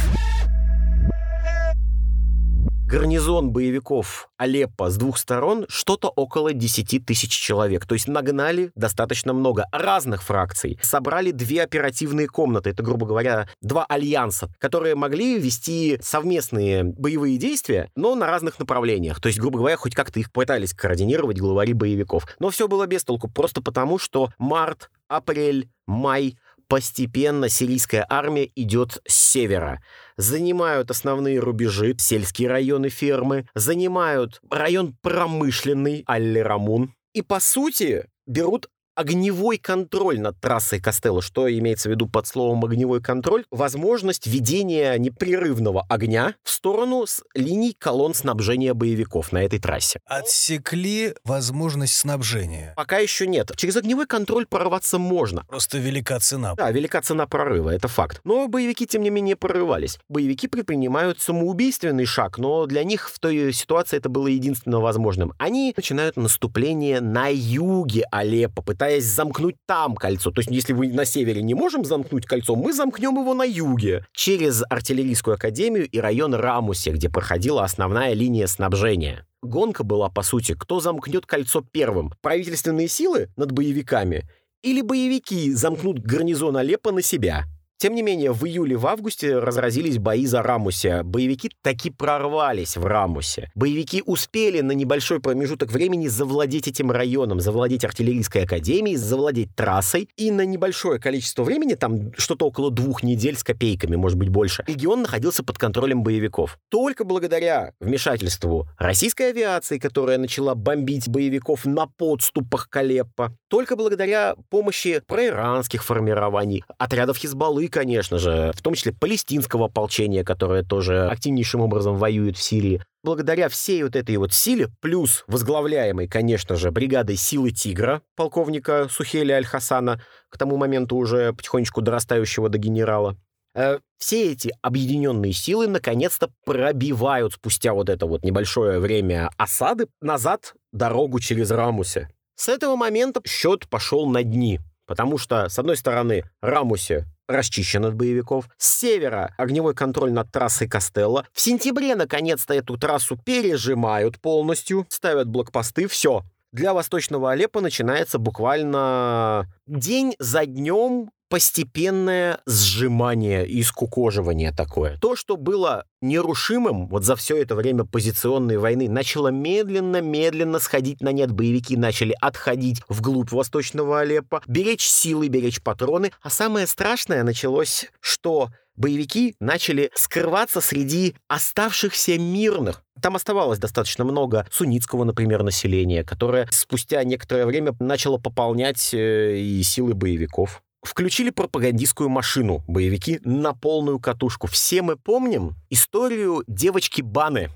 гарнизон 2.94 3.50
боевиков 3.50 4.30
Алеппо 4.38 4.92
с 4.92 4.98
двух 4.98 5.18
сторон 5.18 5.66
что-то 5.68 6.10
около 6.10 6.54
10 6.54 7.04
тысяч 7.04 7.32
человек. 7.32 7.88
То 7.88 7.96
есть 7.96 8.08
нагнали 8.08 8.72
достаточно 8.76 9.34
много 9.34 9.66
разных 9.72 10.22
фракций. 10.22 10.78
Собрали 10.84 11.32
две 11.32 11.64
оперативные 11.64 12.28
комнаты, 12.28 12.70
это, 12.70 12.84
грубо 12.84 13.08
говоря, 13.08 13.50
два 13.62 13.84
альянса, 13.86 14.54
которые 14.60 14.94
могли 14.94 15.40
вести 15.40 15.98
совместные 16.04 16.84
боевые 16.84 17.38
действия, 17.38 17.90
но 17.96 18.14
на 18.14 18.28
разных 18.28 18.60
направлениях. 18.60 19.20
То 19.20 19.28
есть, 19.28 19.40
грубо 19.40 19.58
говоря, 19.58 19.76
хоть 19.76 19.96
как-то 19.96 20.20
их 20.20 20.32
пытались 20.32 20.76
координировать 20.76 21.40
главари 21.40 21.74
боевиков. 21.74 22.28
Но 22.38 22.52
все 22.52 22.68
было 22.68 22.86
без 22.86 23.04
толку, 23.04 23.28
просто 23.28 23.64
потому, 23.64 23.98
что 23.98 24.30
март, 24.38 24.92
апрель, 25.08 25.68
май 25.88 26.38
постепенно 26.68 27.50
сирийская 27.50 28.06
армия 28.10 28.50
идет 28.56 29.00
с 29.08 29.14
севера. 29.14 29.80
Занимают 30.18 30.92
основные 30.92 31.40
рубежи, 31.40 31.96
сельские 31.98 32.50
районы 32.50 32.90
фермы, 32.90 33.48
занимают 33.56 34.40
район 34.50 34.96
промышленный, 35.02 36.04
Аллерамун, 36.06 36.94
и, 37.14 37.22
по 37.22 37.40
сути, 37.40 38.08
берут 38.26 38.70
огневой 38.96 39.58
контроль 39.58 40.20
над 40.20 40.40
трассой 40.40 40.80
Костелло. 40.80 41.22
Что 41.22 41.52
имеется 41.52 41.90
в 41.90 41.92
виду 41.92 42.08
под 42.08 42.28
словом 42.28 42.64
огневой 42.66 43.02
контроль? 43.02 43.46
Возможность 43.52 44.28
ведения 44.28 44.98
непрерывного 44.98 45.86
огня 45.90 46.36
в 46.44 46.50
сторону 46.50 47.06
с 47.06 47.24
линий 47.34 47.74
колонн 47.74 48.14
снабжения 48.14 48.74
боевиков 48.74 49.32
на 49.32 49.44
этой 49.44 49.60
трассе. 49.60 50.00
Отсекли 50.06 51.16
возможность 51.24 51.96
снабжения. 51.96 52.74
Пока 52.76 52.98
еще 52.98 53.28
нет. 53.28 53.52
Через 53.56 53.76
огневой 53.76 54.08
контроль 54.08 54.46
прорваться 54.46 54.98
можно. 54.98 55.46
Просто 55.46 55.78
велика 55.78 56.20
цена. 56.20 56.56
Да, 56.56 56.72
велика 56.72 57.02
цена 57.02 57.28
прорыва, 57.28 57.70
это 57.70 57.88
факт. 57.88 58.22
Но 58.24 58.48
боевики, 58.48 58.86
тем 58.86 59.04
не 59.04 59.10
менее, 59.10 59.36
прорывались. 59.36 60.00
Боевики 60.10 60.48
предпринимают 60.48 61.20
самоубийственный 61.20 62.06
шаг, 62.06 62.38
но 62.38 62.66
для 62.66 62.84
них 62.84 63.10
в 63.10 63.20
той 63.20 63.54
ситуации 63.54 63.98
это 63.98 64.10
было 64.10 64.28
единственно 64.28 64.80
возможным. 64.80 65.34
Они 65.38 65.74
начинают 65.76 66.18
наступление 66.18 67.02
на 67.02 67.28
юге 67.28 68.06
Алеппо, 68.12 68.62
пытаясь 68.84 69.06
замкнуть 69.06 69.56
там 69.66 69.96
кольцо. 69.96 70.30
То 70.32 70.42
есть, 70.42 70.52
если 70.52 70.74
вы 70.74 70.90
на 70.90 71.06
севере 71.06 71.42
не 71.42 71.54
можем 71.54 71.86
замкнуть 71.86 72.26
кольцо, 72.26 72.54
мы 72.56 72.74
замкнем 72.74 73.16
его 73.16 73.34
на 73.34 73.44
юге. 73.44 74.06
Через 74.12 74.62
артиллерийскую 74.70 75.36
академию 75.36 75.88
и 75.88 76.00
район 76.00 76.36
Рамусе, 76.36 76.92
где 76.92 77.08
проходила 77.08 77.64
основная 77.64 78.14
линия 78.14 78.46
снабжения. 78.46 79.26
Гонка 79.42 79.86
была, 79.86 80.10
по 80.10 80.22
сути, 80.22 80.54
кто 80.54 80.82
замкнет 80.82 81.26
кольцо 81.26 81.62
первым. 81.62 82.12
Правительственные 82.22 82.90
силы 82.90 83.30
над 83.38 83.54
боевиками 83.54 84.30
или 84.62 84.82
боевики 84.82 85.54
замкнут 85.54 86.00
гарнизон 86.00 86.58
Алеппо 86.58 86.92
на 86.92 87.02
себя. 87.02 87.46
Тем 87.84 87.96
не 87.96 88.02
менее, 88.02 88.32
в 88.32 88.46
июле, 88.46 88.78
в 88.78 88.88
августе 88.88 89.40
разразились 89.40 89.98
бои 89.98 90.26
за 90.26 90.42
Рамусе. 90.42 91.04
Боевики 91.04 91.52
таки 91.62 91.90
прорвались 91.90 92.78
в 92.78 92.86
Рамусе. 92.86 93.52
Боевики 93.56 94.02
успели 94.06 94.62
на 94.62 94.72
небольшой 94.72 95.20
промежуток 95.20 95.70
времени 95.70 96.08
завладеть 96.08 96.70
этим 96.70 96.92
районом, 96.92 97.42
завладеть 97.42 97.84
артиллерийской 97.84 98.44
академией, 98.44 98.96
завладеть 98.96 99.54
трассой. 99.54 100.08
И 100.16 100.32
на 100.32 100.46
небольшое 100.46 100.98
количество 100.98 101.44
времени, 101.44 101.74
там 101.74 102.14
что-то 102.16 102.46
около 102.46 102.72
двух 102.72 103.04
недель 103.04 103.36
с 103.36 103.44
копейками, 103.44 103.98
может 103.98 104.18
быть 104.18 104.30
больше, 104.30 104.64
регион 104.66 105.02
находился 105.02 105.44
под 105.44 105.58
контролем 105.58 106.04
боевиков. 106.04 106.58
Только 106.70 107.04
благодаря 107.04 107.74
вмешательству 107.82 108.66
российской 108.80 109.32
авиации, 109.32 109.78
которая 109.78 110.18
начала 110.18 110.56
бомбить 110.56 111.10
боевиков 111.10 111.66
на 111.66 111.88
подступах 111.88 112.70
к 112.70 112.78
Алеппо, 112.78 113.36
только 113.50 113.76
благодаря 113.76 114.38
помощи 114.50 115.02
проиранских 115.06 115.84
формирований, 115.84 116.64
отрядов 116.78 117.18
Хизбаллы, 117.18 117.73
конечно 117.74 118.20
же, 118.20 118.52
в 118.56 118.62
том 118.62 118.76
числе 118.76 118.94
палестинского 118.94 119.66
ополчения, 119.66 120.24
которое 120.24 120.64
тоже 120.64 121.08
активнейшим 121.08 121.62
образом 121.62 121.98
воюет 121.98 122.38
в 122.38 122.42
Сирии. 122.42 122.82
Благодаря 123.04 123.50
всей 123.50 123.84
вот 123.84 123.98
этой 123.98 124.16
вот 124.16 124.32
силе, 124.32 124.70
плюс 124.80 125.26
возглавляемой, 125.28 126.08
конечно 126.08 126.56
же, 126.56 126.72
бригадой 126.72 127.18
силы 127.18 127.52
«Тигра» 127.52 128.02
полковника 128.16 128.88
Сухеля 128.90 129.36
Аль-Хасана, 129.36 130.02
к 130.30 130.38
тому 130.38 130.56
моменту 130.56 130.96
уже 130.96 131.34
потихонечку 131.34 131.82
дорастающего 131.82 132.48
до 132.48 132.58
генерала, 132.58 133.18
э, 133.56 133.80
все 133.98 134.32
эти 134.32 134.54
объединенные 134.62 135.34
силы 135.34 135.68
наконец-то 135.68 136.30
пробивают 136.46 137.34
спустя 137.34 137.74
вот 137.74 137.90
это 137.90 138.06
вот 138.06 138.24
небольшое 138.24 138.80
время 138.80 139.30
осады 139.38 139.88
назад 140.00 140.54
дорогу 140.72 141.20
через 141.20 141.52
Рамусе. 141.52 142.10
С 142.36 142.48
этого 142.50 142.76
момента 142.76 143.22
счет 143.28 143.68
пошел 143.70 144.08
на 144.08 144.24
дни, 144.24 144.60
потому 144.94 145.18
что, 145.18 145.50
с 145.50 145.58
одной 145.58 145.76
стороны, 145.76 146.24
Рамусе 146.40 147.08
расчищен 147.28 147.84
от 147.84 147.96
боевиков. 147.96 148.48
С 148.60 148.78
севера 148.78 149.34
огневой 149.40 149.74
контроль 149.74 150.12
над 150.12 150.32
трассой 150.32 150.68
Костелло. 150.68 151.26
В 151.34 151.42
сентябре, 151.42 151.96
наконец-то, 151.96 152.54
эту 152.54 152.78
трассу 152.78 153.18
пережимают 153.18 154.22
полностью, 154.22 154.86
ставят 154.90 155.28
блокпосты, 155.28 155.88
все. 155.88 156.22
Для 156.52 156.76
Восточного 156.76 157.32
Алеппо 157.32 157.60
начинается 157.60 158.20
буквально 158.20 159.48
день 159.66 160.14
за 160.20 160.46
днем 160.46 161.10
постепенное 161.34 162.42
сжимание 162.46 163.48
и 163.48 163.64
скукоживание 163.64 164.52
такое. 164.52 165.00
То, 165.00 165.16
что 165.16 165.36
было 165.36 165.86
нерушимым 166.00 166.88
вот 166.88 167.06
за 167.06 167.16
все 167.16 167.42
это 167.42 167.56
время 167.56 167.86
позиционной 167.86 168.60
войны, 168.60 168.88
начало 168.88 169.30
медленно-медленно 169.30 170.60
сходить 170.60 171.02
на 171.02 171.12
нет. 171.12 171.32
Боевики 171.32 171.76
начали 171.76 172.16
отходить 172.22 172.84
вглубь 172.88 173.32
Восточного 173.32 174.02
Алеппо, 174.02 174.44
беречь 174.46 174.86
силы, 174.86 175.28
беречь 175.28 175.60
патроны. 175.60 176.12
А 176.22 176.30
самое 176.30 176.68
страшное 176.68 177.24
началось, 177.24 177.88
что 178.00 178.50
боевики 178.76 179.36
начали 179.40 179.90
скрываться 179.96 180.62
среди 180.62 181.16
оставшихся 181.28 182.20
мирных. 182.20 182.84
Там 183.02 183.16
оставалось 183.16 183.58
достаточно 183.58 184.04
много 184.04 184.48
суннитского, 184.52 185.04
например, 185.04 185.42
населения, 185.42 186.04
которое 186.04 186.48
спустя 186.52 187.04
некоторое 187.04 187.48
время 187.48 187.74
начало 187.80 188.20
пополнять 188.20 188.94
э, 188.94 189.40
и 189.40 189.64
силы 189.64 189.96
боевиков 189.96 190.62
включили 190.84 191.30
пропагандистскую 191.30 192.10
машину, 192.10 192.64
боевики, 192.68 193.20
на 193.24 193.54
полную 193.54 194.00
катушку. 194.00 194.48
Все 194.48 194.82
мы 194.82 194.98
помним 194.98 195.56
историю 195.70 196.44
девочки 196.48 197.02
Баны. 197.02 197.50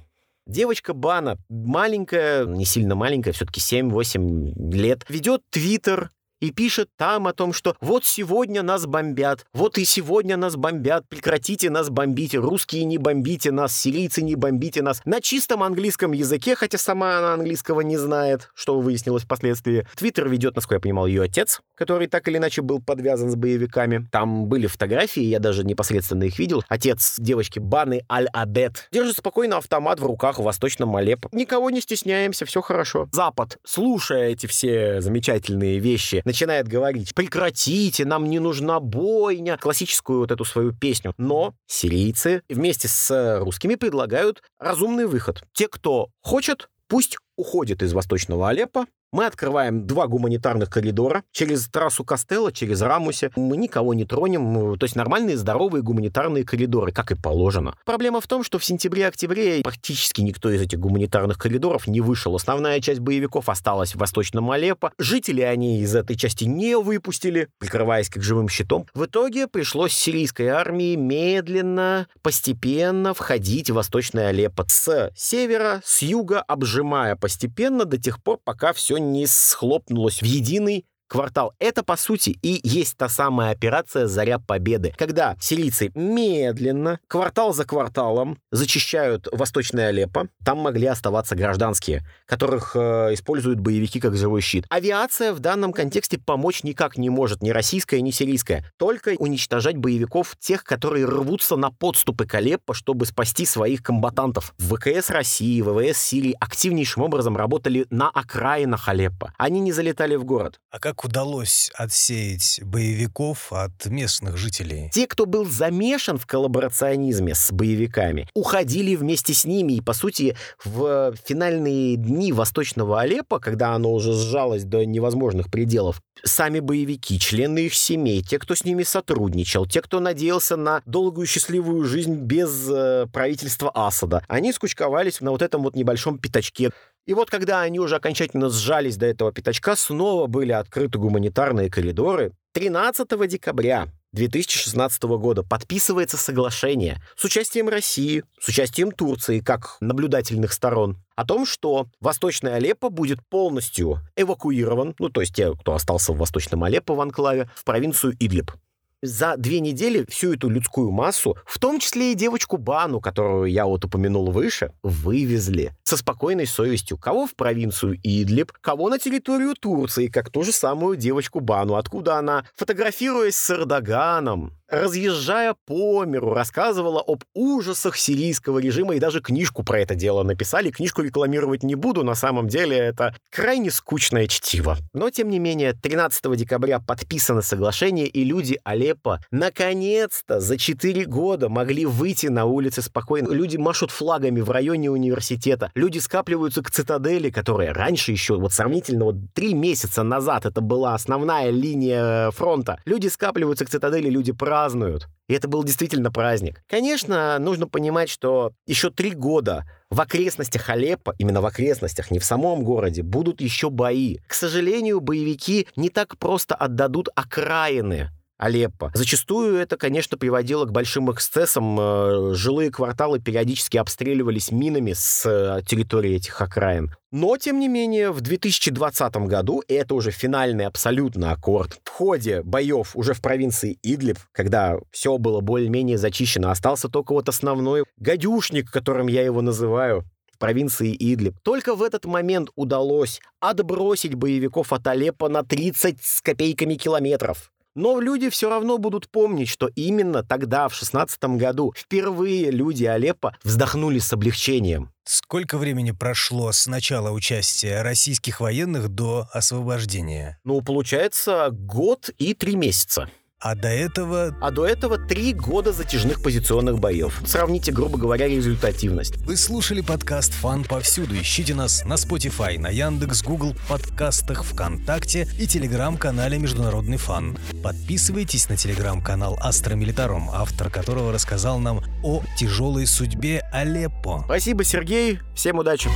Девочка 0.48 0.94
Бана, 0.94 1.38
маленькая, 1.50 2.46
не 2.46 2.64
сильно 2.64 2.96
маленькая, 2.96 3.34
все-таки 3.34 3.60
7-8 3.60 4.72
лет, 4.74 5.04
ведет 5.10 5.42
твиттер, 5.50 6.10
и 6.40 6.52
пишет 6.52 6.90
там 6.98 7.28
о 7.28 7.34
том, 7.34 7.54
что 7.54 7.76
вот 7.82 8.06
сегодня 8.06 8.64
нас 8.64 8.86
бомбят, 8.86 9.46
вот 9.54 9.78
и 9.78 9.86
сегодня 9.86 10.38
нас 10.38 10.56
бомбят, 10.56 11.08
прекратите 11.08 11.70
нас 11.70 11.90
бомбить, 11.90 12.36
русские 12.36 12.86
не 12.86 12.98
бомбите 12.98 13.52
нас, 13.52 13.76
сирийцы 13.76 14.22
не 14.22 14.36
бомбите 14.36 14.82
нас. 14.82 15.02
На 15.06 15.22
чистом 15.22 15.64
английском 15.64 16.12
языке, 16.12 16.56
хотя 16.56 16.78
сама 16.78 17.18
она 17.18 17.34
английского 17.34 17.82
не 17.82 17.98
знает, 17.98 18.50
что 18.54 18.80
выяснилось 18.80 19.24
впоследствии. 19.24 19.88
Твиттер 19.96 20.30
ведет, 20.30 20.56
насколько 20.56 20.76
я 20.76 20.82
понимал, 20.82 21.08
ее 21.08 21.24
отец, 21.24 21.62
который 21.76 22.08
так 22.08 22.28
или 22.28 22.38
иначе 22.38 22.62
был 22.62 22.82
подвязан 22.82 23.30
с 23.30 23.36
боевиками. 23.36 24.08
Там 24.12 24.48
были 24.48 24.68
фотографии, 24.68 25.24
я 25.24 25.40
даже 25.40 25.64
непосредственно 25.64 26.24
их 26.24 26.40
видел. 26.40 26.64
Отец 26.68 27.16
девочки 27.18 27.60
Баны 27.60 28.04
Аль-Адет 28.12 28.88
держит 28.92 29.18
спокойно 29.18 29.58
автомат 29.58 30.00
в 30.00 30.06
руках 30.06 30.40
в 30.40 30.44
Восточном 30.44 30.96
Алеппо. 30.96 31.30
Никого 31.32 31.70
не 31.70 31.82
стесняемся, 31.82 32.46
все 32.46 32.62
хорошо. 32.62 33.08
Запад, 33.12 33.58
слушая 33.64 34.30
эти 34.30 34.46
все 34.46 35.02
замечательные 35.02 35.80
вещи, 35.80 36.22
начинает 36.28 36.68
говорить, 36.68 37.16
прекратите, 37.16 38.06
нам 38.06 38.26
не 38.26 38.38
нужна 38.38 38.80
бойня, 38.80 39.58
классическую 39.58 40.20
вот 40.20 40.32
эту 40.32 40.46
свою 40.46 40.74
песню. 40.74 41.14
Но 41.18 41.56
сирийцы 41.66 42.44
вместе 42.50 42.88
с 42.88 43.40
русскими 43.40 43.76
предлагают 43.76 44.44
разумный 44.60 45.08
выход. 45.08 45.44
Те, 45.54 45.68
кто 45.68 46.10
хочет, 46.22 46.70
пусть 46.88 47.18
уходит 47.38 47.82
из 47.82 47.94
Восточного 47.94 48.50
Алеппо, 48.50 48.86
мы 49.12 49.26
открываем 49.26 49.88
два 49.88 50.08
гуманитарных 50.08 50.70
коридора 50.70 51.24
через 51.32 51.68
трассу 51.70 52.04
Костелло, 52.04 52.52
через 52.52 52.82
Рамусе. 52.82 53.32
Мы 53.36 53.56
никого 53.58 53.94
не 53.94 54.06
тронем. 54.06 54.78
То 54.78 54.84
есть 54.84 54.96
нормальные, 54.96 55.38
здоровые 55.38 55.82
гуманитарные 55.82 56.44
коридоры, 56.44 56.92
как 56.92 57.12
и 57.12 57.16
положено. 57.16 57.76
Проблема 57.86 58.20
в 58.20 58.28
том, 58.28 58.44
что 58.44 58.60
в 58.60 58.66
сентябре-октябре 58.66 59.62
практически 59.62 60.22
никто 60.22 60.50
из 60.50 60.62
этих 60.62 60.80
гуманитарных 60.80 61.38
коридоров 61.38 61.88
не 61.88 62.02
вышел. 62.02 62.36
Основная 62.36 62.82
часть 62.82 63.00
боевиков 63.00 63.48
осталась 63.48 63.96
в 63.96 64.00
Восточном 64.00 64.52
Алеппо. 64.52 64.92
Жители 64.98 65.42
они 65.42 65.80
из 65.80 65.96
этой 65.96 66.16
части 66.16 66.44
не 66.44 66.78
выпустили, 66.78 67.48
прикрываясь 67.60 68.10
как 68.10 68.24
живым 68.24 68.50
щитом. 68.50 68.88
В 68.94 69.06
итоге 69.06 69.48
пришлось 69.48 69.94
сирийской 69.94 70.48
армии 70.48 70.96
медленно, 70.96 72.08
постепенно 72.22 73.14
входить 73.14 73.70
в 73.70 73.76
Восточное 73.76 74.28
Алеппо 74.28 74.66
с 74.68 75.12
севера, 75.16 75.82
с 75.86 76.02
юга, 76.02 76.42
обжимая 76.42 77.16
постепенно 77.16 77.86
до 77.86 77.98
тех 77.98 78.22
пор, 78.22 78.40
пока 78.44 78.74
все 78.74 78.97
не 79.00 79.28
схлопнулось 79.28 80.22
в 80.22 80.26
единый 80.26 80.86
квартал. 81.08 81.54
Это, 81.60 81.84
по 81.84 81.96
сути, 81.96 82.38
и 82.42 82.60
есть 82.64 82.98
та 82.98 83.10
самая 83.10 83.52
операция 83.52 84.08
«Заря 84.08 84.40
Победы», 84.40 84.94
когда 84.98 85.36
сирийцы 85.40 85.92
медленно, 85.96 87.00
квартал 87.08 87.54
за 87.54 87.66
кварталом, 87.66 88.38
зачищают 88.52 89.28
Восточное 89.32 89.90
Алеппо. 89.90 90.28
Там 90.44 90.60
могли 90.60 90.88
оставаться 90.88 91.36
гражданские, 91.36 92.04
которых 92.26 92.76
э, 92.76 93.14
используют 93.14 93.60
боевики 93.60 94.00
как 94.00 94.16
живой 94.16 94.42
щит. 94.42 94.66
Авиация 94.70 95.34
в 95.34 95.40
данном 95.40 95.74
контексте 95.74 96.18
помочь 96.18 96.64
никак 96.64 96.98
не 96.98 97.10
может, 97.10 97.42
ни 97.42 97.50
российская, 97.50 98.02
ни 98.02 98.12
сирийская. 98.12 98.66
Только 98.78 99.16
уничтожать 99.18 99.78
боевиков, 99.78 100.36
тех, 100.40 100.64
которые 100.64 101.06
рвутся 101.06 101.56
на 101.56 101.72
подступы 101.72 102.26
к 102.26 102.36
Алеппо, 102.36 102.74
чтобы 102.74 103.06
спасти 103.06 103.46
своих 103.46 103.82
комбатантов. 103.82 104.54
ВКС 104.58 105.10
России, 105.10 105.62
ВВС 105.62 105.98
Сирии 105.98 106.36
активнейшим 106.40 107.04
образом 107.04 107.38
работали 107.38 107.86
на 107.90 108.10
окраинах 108.10 108.88
Алеппо. 108.90 109.34
Они 109.38 109.60
не 109.60 109.72
залетали 109.72 110.16
в 110.16 110.26
город. 110.26 110.60
А 110.72 110.80
как 110.80 110.97
удалось 111.04 111.72
отсеять 111.76 112.60
боевиков 112.64 113.52
от 113.52 113.86
местных 113.86 114.38
жителей? 114.38 114.90
Те, 114.94 115.08
кто 115.08 115.26
был 115.26 115.46
замешан 115.46 116.18
в 116.18 116.26
коллаборационизме 116.26 117.36
с 117.36 117.52
боевиками, 117.52 118.28
уходили 118.34 118.96
вместе 118.96 119.34
с 119.34 119.46
ними. 119.46 119.74
И, 119.74 119.82
по 119.82 119.94
сути, 119.94 120.36
в 120.64 121.14
финальные 121.26 121.98
дни 121.98 122.34
Восточного 122.34 123.02
Алеппо, 123.02 123.40
когда 123.40 123.74
оно 123.74 123.94
уже 123.94 124.14
сжалось 124.14 124.64
до 124.64 124.86
невозможных 124.86 125.52
пределов, 125.52 126.02
сами 126.24 126.60
боевики, 126.60 127.20
члены 127.20 127.60
их 127.60 127.74
семей, 127.74 128.22
те, 128.22 128.40
кто 128.40 128.56
с 128.56 128.64
ними 128.64 128.84
сотрудничал, 128.84 129.66
те, 129.66 129.82
кто 129.82 130.00
надеялся 130.00 130.56
на 130.56 130.82
долгую 130.86 131.28
счастливую 131.28 131.86
жизнь 131.86 132.16
без 132.16 132.70
э, 132.70 133.08
правительства 133.12 133.72
Асада, 133.74 134.24
они 134.28 134.54
скучковались 134.54 135.22
на 135.22 135.32
вот 135.32 135.42
этом 135.42 135.64
вот 135.64 135.76
небольшом 135.76 136.18
пятачке. 136.18 136.72
И 137.08 137.14
вот 137.14 137.30
когда 137.30 137.62
они 137.62 137.80
уже 137.80 137.96
окончательно 137.96 138.50
сжались 138.50 138.98
до 138.98 139.06
этого 139.06 139.32
пятачка, 139.32 139.78
снова 139.78 140.28
были 140.28 140.52
открыты 140.52 141.00
гуманитарные 141.00 141.72
коридоры. 141.72 142.34
13 142.52 143.08
декабря 143.30 143.88
2016 144.12 145.04
года 145.04 145.44
подписывается 145.44 146.18
соглашение 146.18 147.02
с 147.16 147.24
участием 147.24 147.70
России, 147.70 148.24
с 148.42 148.50
участием 148.50 148.92
Турции 148.92 149.40
как 149.40 149.78
наблюдательных 149.80 150.52
сторон 150.52 150.98
о 151.16 151.26
том, 151.26 151.46
что 151.46 151.88
Восточный 152.02 152.56
Алеппо 152.56 152.90
будет 152.90 153.20
полностью 153.30 154.00
эвакуирован, 154.18 154.94
ну 155.00 155.10
то 155.10 155.22
есть 155.22 155.34
те, 155.34 155.54
кто 155.54 155.76
остался 155.76 156.12
в 156.12 156.18
Восточном 156.18 156.66
Алеппо 156.66 156.94
в 156.94 157.00
анклаве, 157.00 157.50
в 157.56 157.64
провинцию 157.64 158.18
Идлиб 158.20 158.52
за 159.02 159.38
две 159.38 159.60
недели 159.60 160.06
всю 160.10 160.34
эту 160.34 160.50
людскую 160.50 160.92
массу, 160.92 161.38
в 161.46 161.60
том 161.60 161.80
числе 161.80 162.12
и 162.12 162.16
девочку 162.16 162.58
Бану, 162.58 163.00
которую 163.00 163.52
я 163.52 163.66
вот 163.66 163.86
упомянул 163.86 164.32
выше, 164.32 164.74
вывезли 164.84 165.74
со 165.84 165.98
спокойной 165.98 166.48
совестью. 166.48 166.98
Кого 166.98 167.28
в 167.28 167.36
провинцию 167.36 168.00
Идлиб, 168.04 168.52
кого 168.62 168.90
на 168.90 169.00
территорию 169.00 169.56
Турции, 169.56 170.08
как 170.08 170.30
ту 170.30 170.44
же 170.44 170.52
самую 170.52 170.98
девочку 170.98 171.40
Бану, 171.40 171.76
откуда 171.76 172.18
она, 172.18 172.46
фотографируясь 172.56 173.36
с 173.36 173.52
Эрдоганом, 173.52 174.57
разъезжая 174.70 175.56
по 175.66 176.04
миру, 176.06 176.34
рассказывала 176.34 177.02
об 177.06 177.24
ужасах 177.34 177.96
сирийского 177.98 178.60
режима 178.60 178.96
и 178.96 179.00
даже 179.00 179.22
книжку 179.22 179.64
про 179.64 179.80
это 179.80 179.96
дело 179.96 180.24
написали. 180.24 180.72
Книжку 180.72 181.02
рекламировать 181.02 181.64
не 181.64 181.76
буду, 181.76 182.04
на 182.04 182.16
самом 182.16 182.48
деле 182.48 182.78
это 182.78 183.16
крайне 183.32 183.72
скучное 183.72 184.28
чтиво. 184.28 184.78
Но, 184.94 185.10
тем 185.10 185.30
не 185.30 185.40
менее, 185.40 185.74
13 185.74 186.36
декабря 186.36 186.80
подписано 186.80 187.42
соглашение, 187.42 188.08
и 188.08 188.24
люди 188.24 188.60
Алеппо 188.64 189.20
наконец-то 189.32 190.40
за 190.40 190.58
4 190.58 191.06
года 191.06 191.50
могли 191.50 191.86
выйти 191.86 192.28
на 192.28 192.46
улицы 192.46 192.82
спокойно. 192.82 193.32
Люди 193.32 193.58
машут 193.58 193.92
флагами 193.92 194.42
в 194.42 194.52
районе 194.52 194.92
университета, 194.92 195.72
люди 195.76 196.00
скапливаются 196.00 196.62
к 196.62 196.72
цитадели, 196.72 197.30
которая 197.30 197.74
раньше 197.74 198.12
еще, 198.12 198.38
вот 198.38 198.52
сравнительно, 198.54 199.06
вот 199.06 199.16
3 199.34 199.54
месяца 199.54 200.04
назад 200.04 200.46
это 200.46 200.62
была 200.62 200.94
основная 200.94 201.52
линия 201.52 202.32
фронта. 202.32 202.80
Люди 202.86 203.08
скапливаются 203.08 203.66
к 203.66 203.70
цитадели, 203.70 204.10
люди 204.10 204.34
празднуют 204.34 204.57
празднуют. 204.58 205.08
И 205.28 205.34
это 205.34 205.48
был 205.48 205.64
действительно 205.64 206.12
праздник. 206.12 206.64
Конечно, 206.68 207.38
нужно 207.38 207.68
понимать, 207.68 208.10
что 208.10 208.54
еще 208.66 208.90
три 208.90 209.12
года 209.12 209.66
в 209.92 210.02
окрестностях 210.02 210.70
Алеппо, 210.70 211.14
именно 211.20 211.42
в 211.42 211.46
окрестностях, 211.46 212.10
не 212.12 212.18
в 212.18 212.26
самом 212.26 212.64
городе, 212.64 213.04
будут 213.04 213.40
еще 213.40 213.70
бои. 213.70 214.18
К 214.26 214.34
сожалению, 214.34 215.00
боевики 215.00 215.68
не 215.76 215.90
так 215.90 216.18
просто 216.18 216.56
отдадут 216.56 217.10
окраины 217.16 218.10
Алеппо. 218.38 218.92
Зачастую 218.94 219.58
это, 219.58 219.78
конечно, 219.78 220.18
приводило 220.18 220.66
к 220.66 220.72
большим 220.72 221.12
эксцессам. 221.12 221.78
Э, 221.80 222.34
жилые 222.36 222.72
кварталы 222.72 223.20
периодически 223.20 223.78
обстреливались 223.78 224.52
минами 224.52 224.94
с 224.94 225.26
э, 225.26 225.62
территории 225.66 226.16
этих 226.16 226.40
окраин. 226.40 226.92
Но, 227.12 227.38
тем 227.38 227.60
не 227.60 227.68
менее, 227.68 228.12
в 228.12 228.22
2020 228.22 229.16
году, 229.28 229.62
и 229.68 229.74
это 229.74 229.96
уже 229.96 230.12
финальный 230.12 230.66
абсолютно 230.66 231.32
аккорд, 231.32 231.80
в 231.84 231.90
ходе 231.90 232.44
боев 232.44 232.96
уже 232.96 233.14
в 233.14 233.22
провинции 233.22 233.80
Идлиб, 233.82 234.20
когда 234.34 234.78
все 234.92 235.18
было 235.18 235.42
более-менее 235.42 235.98
зачищено, 235.98 236.52
остался 236.52 236.90
только 236.90 237.14
вот 237.14 237.30
основной 237.30 237.86
гадюшник, 237.98 238.70
которым 238.70 239.08
я 239.08 239.24
его 239.24 239.42
называю, 239.42 240.04
провинции 240.38 240.96
Идлиб. 241.00 241.36
Только 241.44 241.76
в 241.76 241.82
этот 241.82 242.06
момент 242.06 242.50
удалось 242.56 243.20
отбросить 243.40 244.14
боевиков 244.14 244.72
от 244.74 244.86
Алеппо 244.86 245.28
на 245.28 245.44
30 245.44 245.98
с 246.04 246.22
копейками 246.22 246.76
километров. 246.76 247.52
Но 247.78 248.00
люди 248.00 248.30
все 248.30 248.50
равно 248.50 248.80
будут 248.80 249.08
помнить, 249.08 249.50
что 249.50 249.68
именно 249.68 250.24
тогда, 250.24 250.68
в 250.68 250.74
16 250.74 251.24
году, 251.36 251.76
впервые 251.78 252.50
люди 252.50 252.86
Алеппо 252.86 253.36
вздохнули 253.44 254.00
с 254.00 254.12
облегчением. 254.12 254.92
Сколько 255.04 255.60
времени 255.60 255.92
прошло 255.92 256.52
с 256.52 256.66
начала 256.66 257.12
участия 257.12 257.84
российских 257.84 258.40
военных 258.40 258.90
до 258.90 259.28
освобождения? 259.32 260.40
Ну, 260.44 260.62
получается, 260.62 261.50
год 261.52 262.10
и 262.18 262.34
три 262.34 262.56
месяца. 262.56 263.12
А 263.40 263.54
до 263.54 263.68
этого... 263.68 264.36
А 264.42 264.50
до 264.50 264.66
этого 264.66 264.98
три 264.98 265.32
года 265.32 265.72
затяжных 265.72 266.24
позиционных 266.24 266.80
боев. 266.80 267.22
Сравните, 267.24 267.72
грубо 267.72 268.00
говоря, 268.00 268.28
результативность. 268.28 269.18
Вы 269.18 269.38
слушали 269.38 269.82
подкаст 269.82 270.34
«Фан 270.34 270.64
повсюду». 270.64 271.16
Ищите 271.16 271.54
нас 271.54 271.86
на 271.86 271.94
Spotify, 271.94 272.58
на 272.58 272.70
Яндекс, 272.70 273.22
Google 273.22 273.56
подкастах, 273.70 274.44
ВКонтакте 274.44 275.28
и 275.38 275.46
телеграм-канале 275.46 276.40
«Международный 276.40 276.98
фан». 276.98 277.38
Подписывайтесь 277.62 278.50
на 278.50 278.58
телеграм-канал 278.58 279.38
«Астро 279.40 279.76
Милитаром», 279.76 280.32
автор 280.32 280.72
которого 280.72 281.14
рассказал 281.14 281.60
нам 281.60 281.84
о 282.04 282.24
тяжелой 282.40 282.88
судьбе 282.88 283.44
Алеппо. 283.54 284.24
Спасибо, 284.26 284.64
Сергей. 284.64 285.20
Всем 285.36 285.60
удачи. 285.60 285.92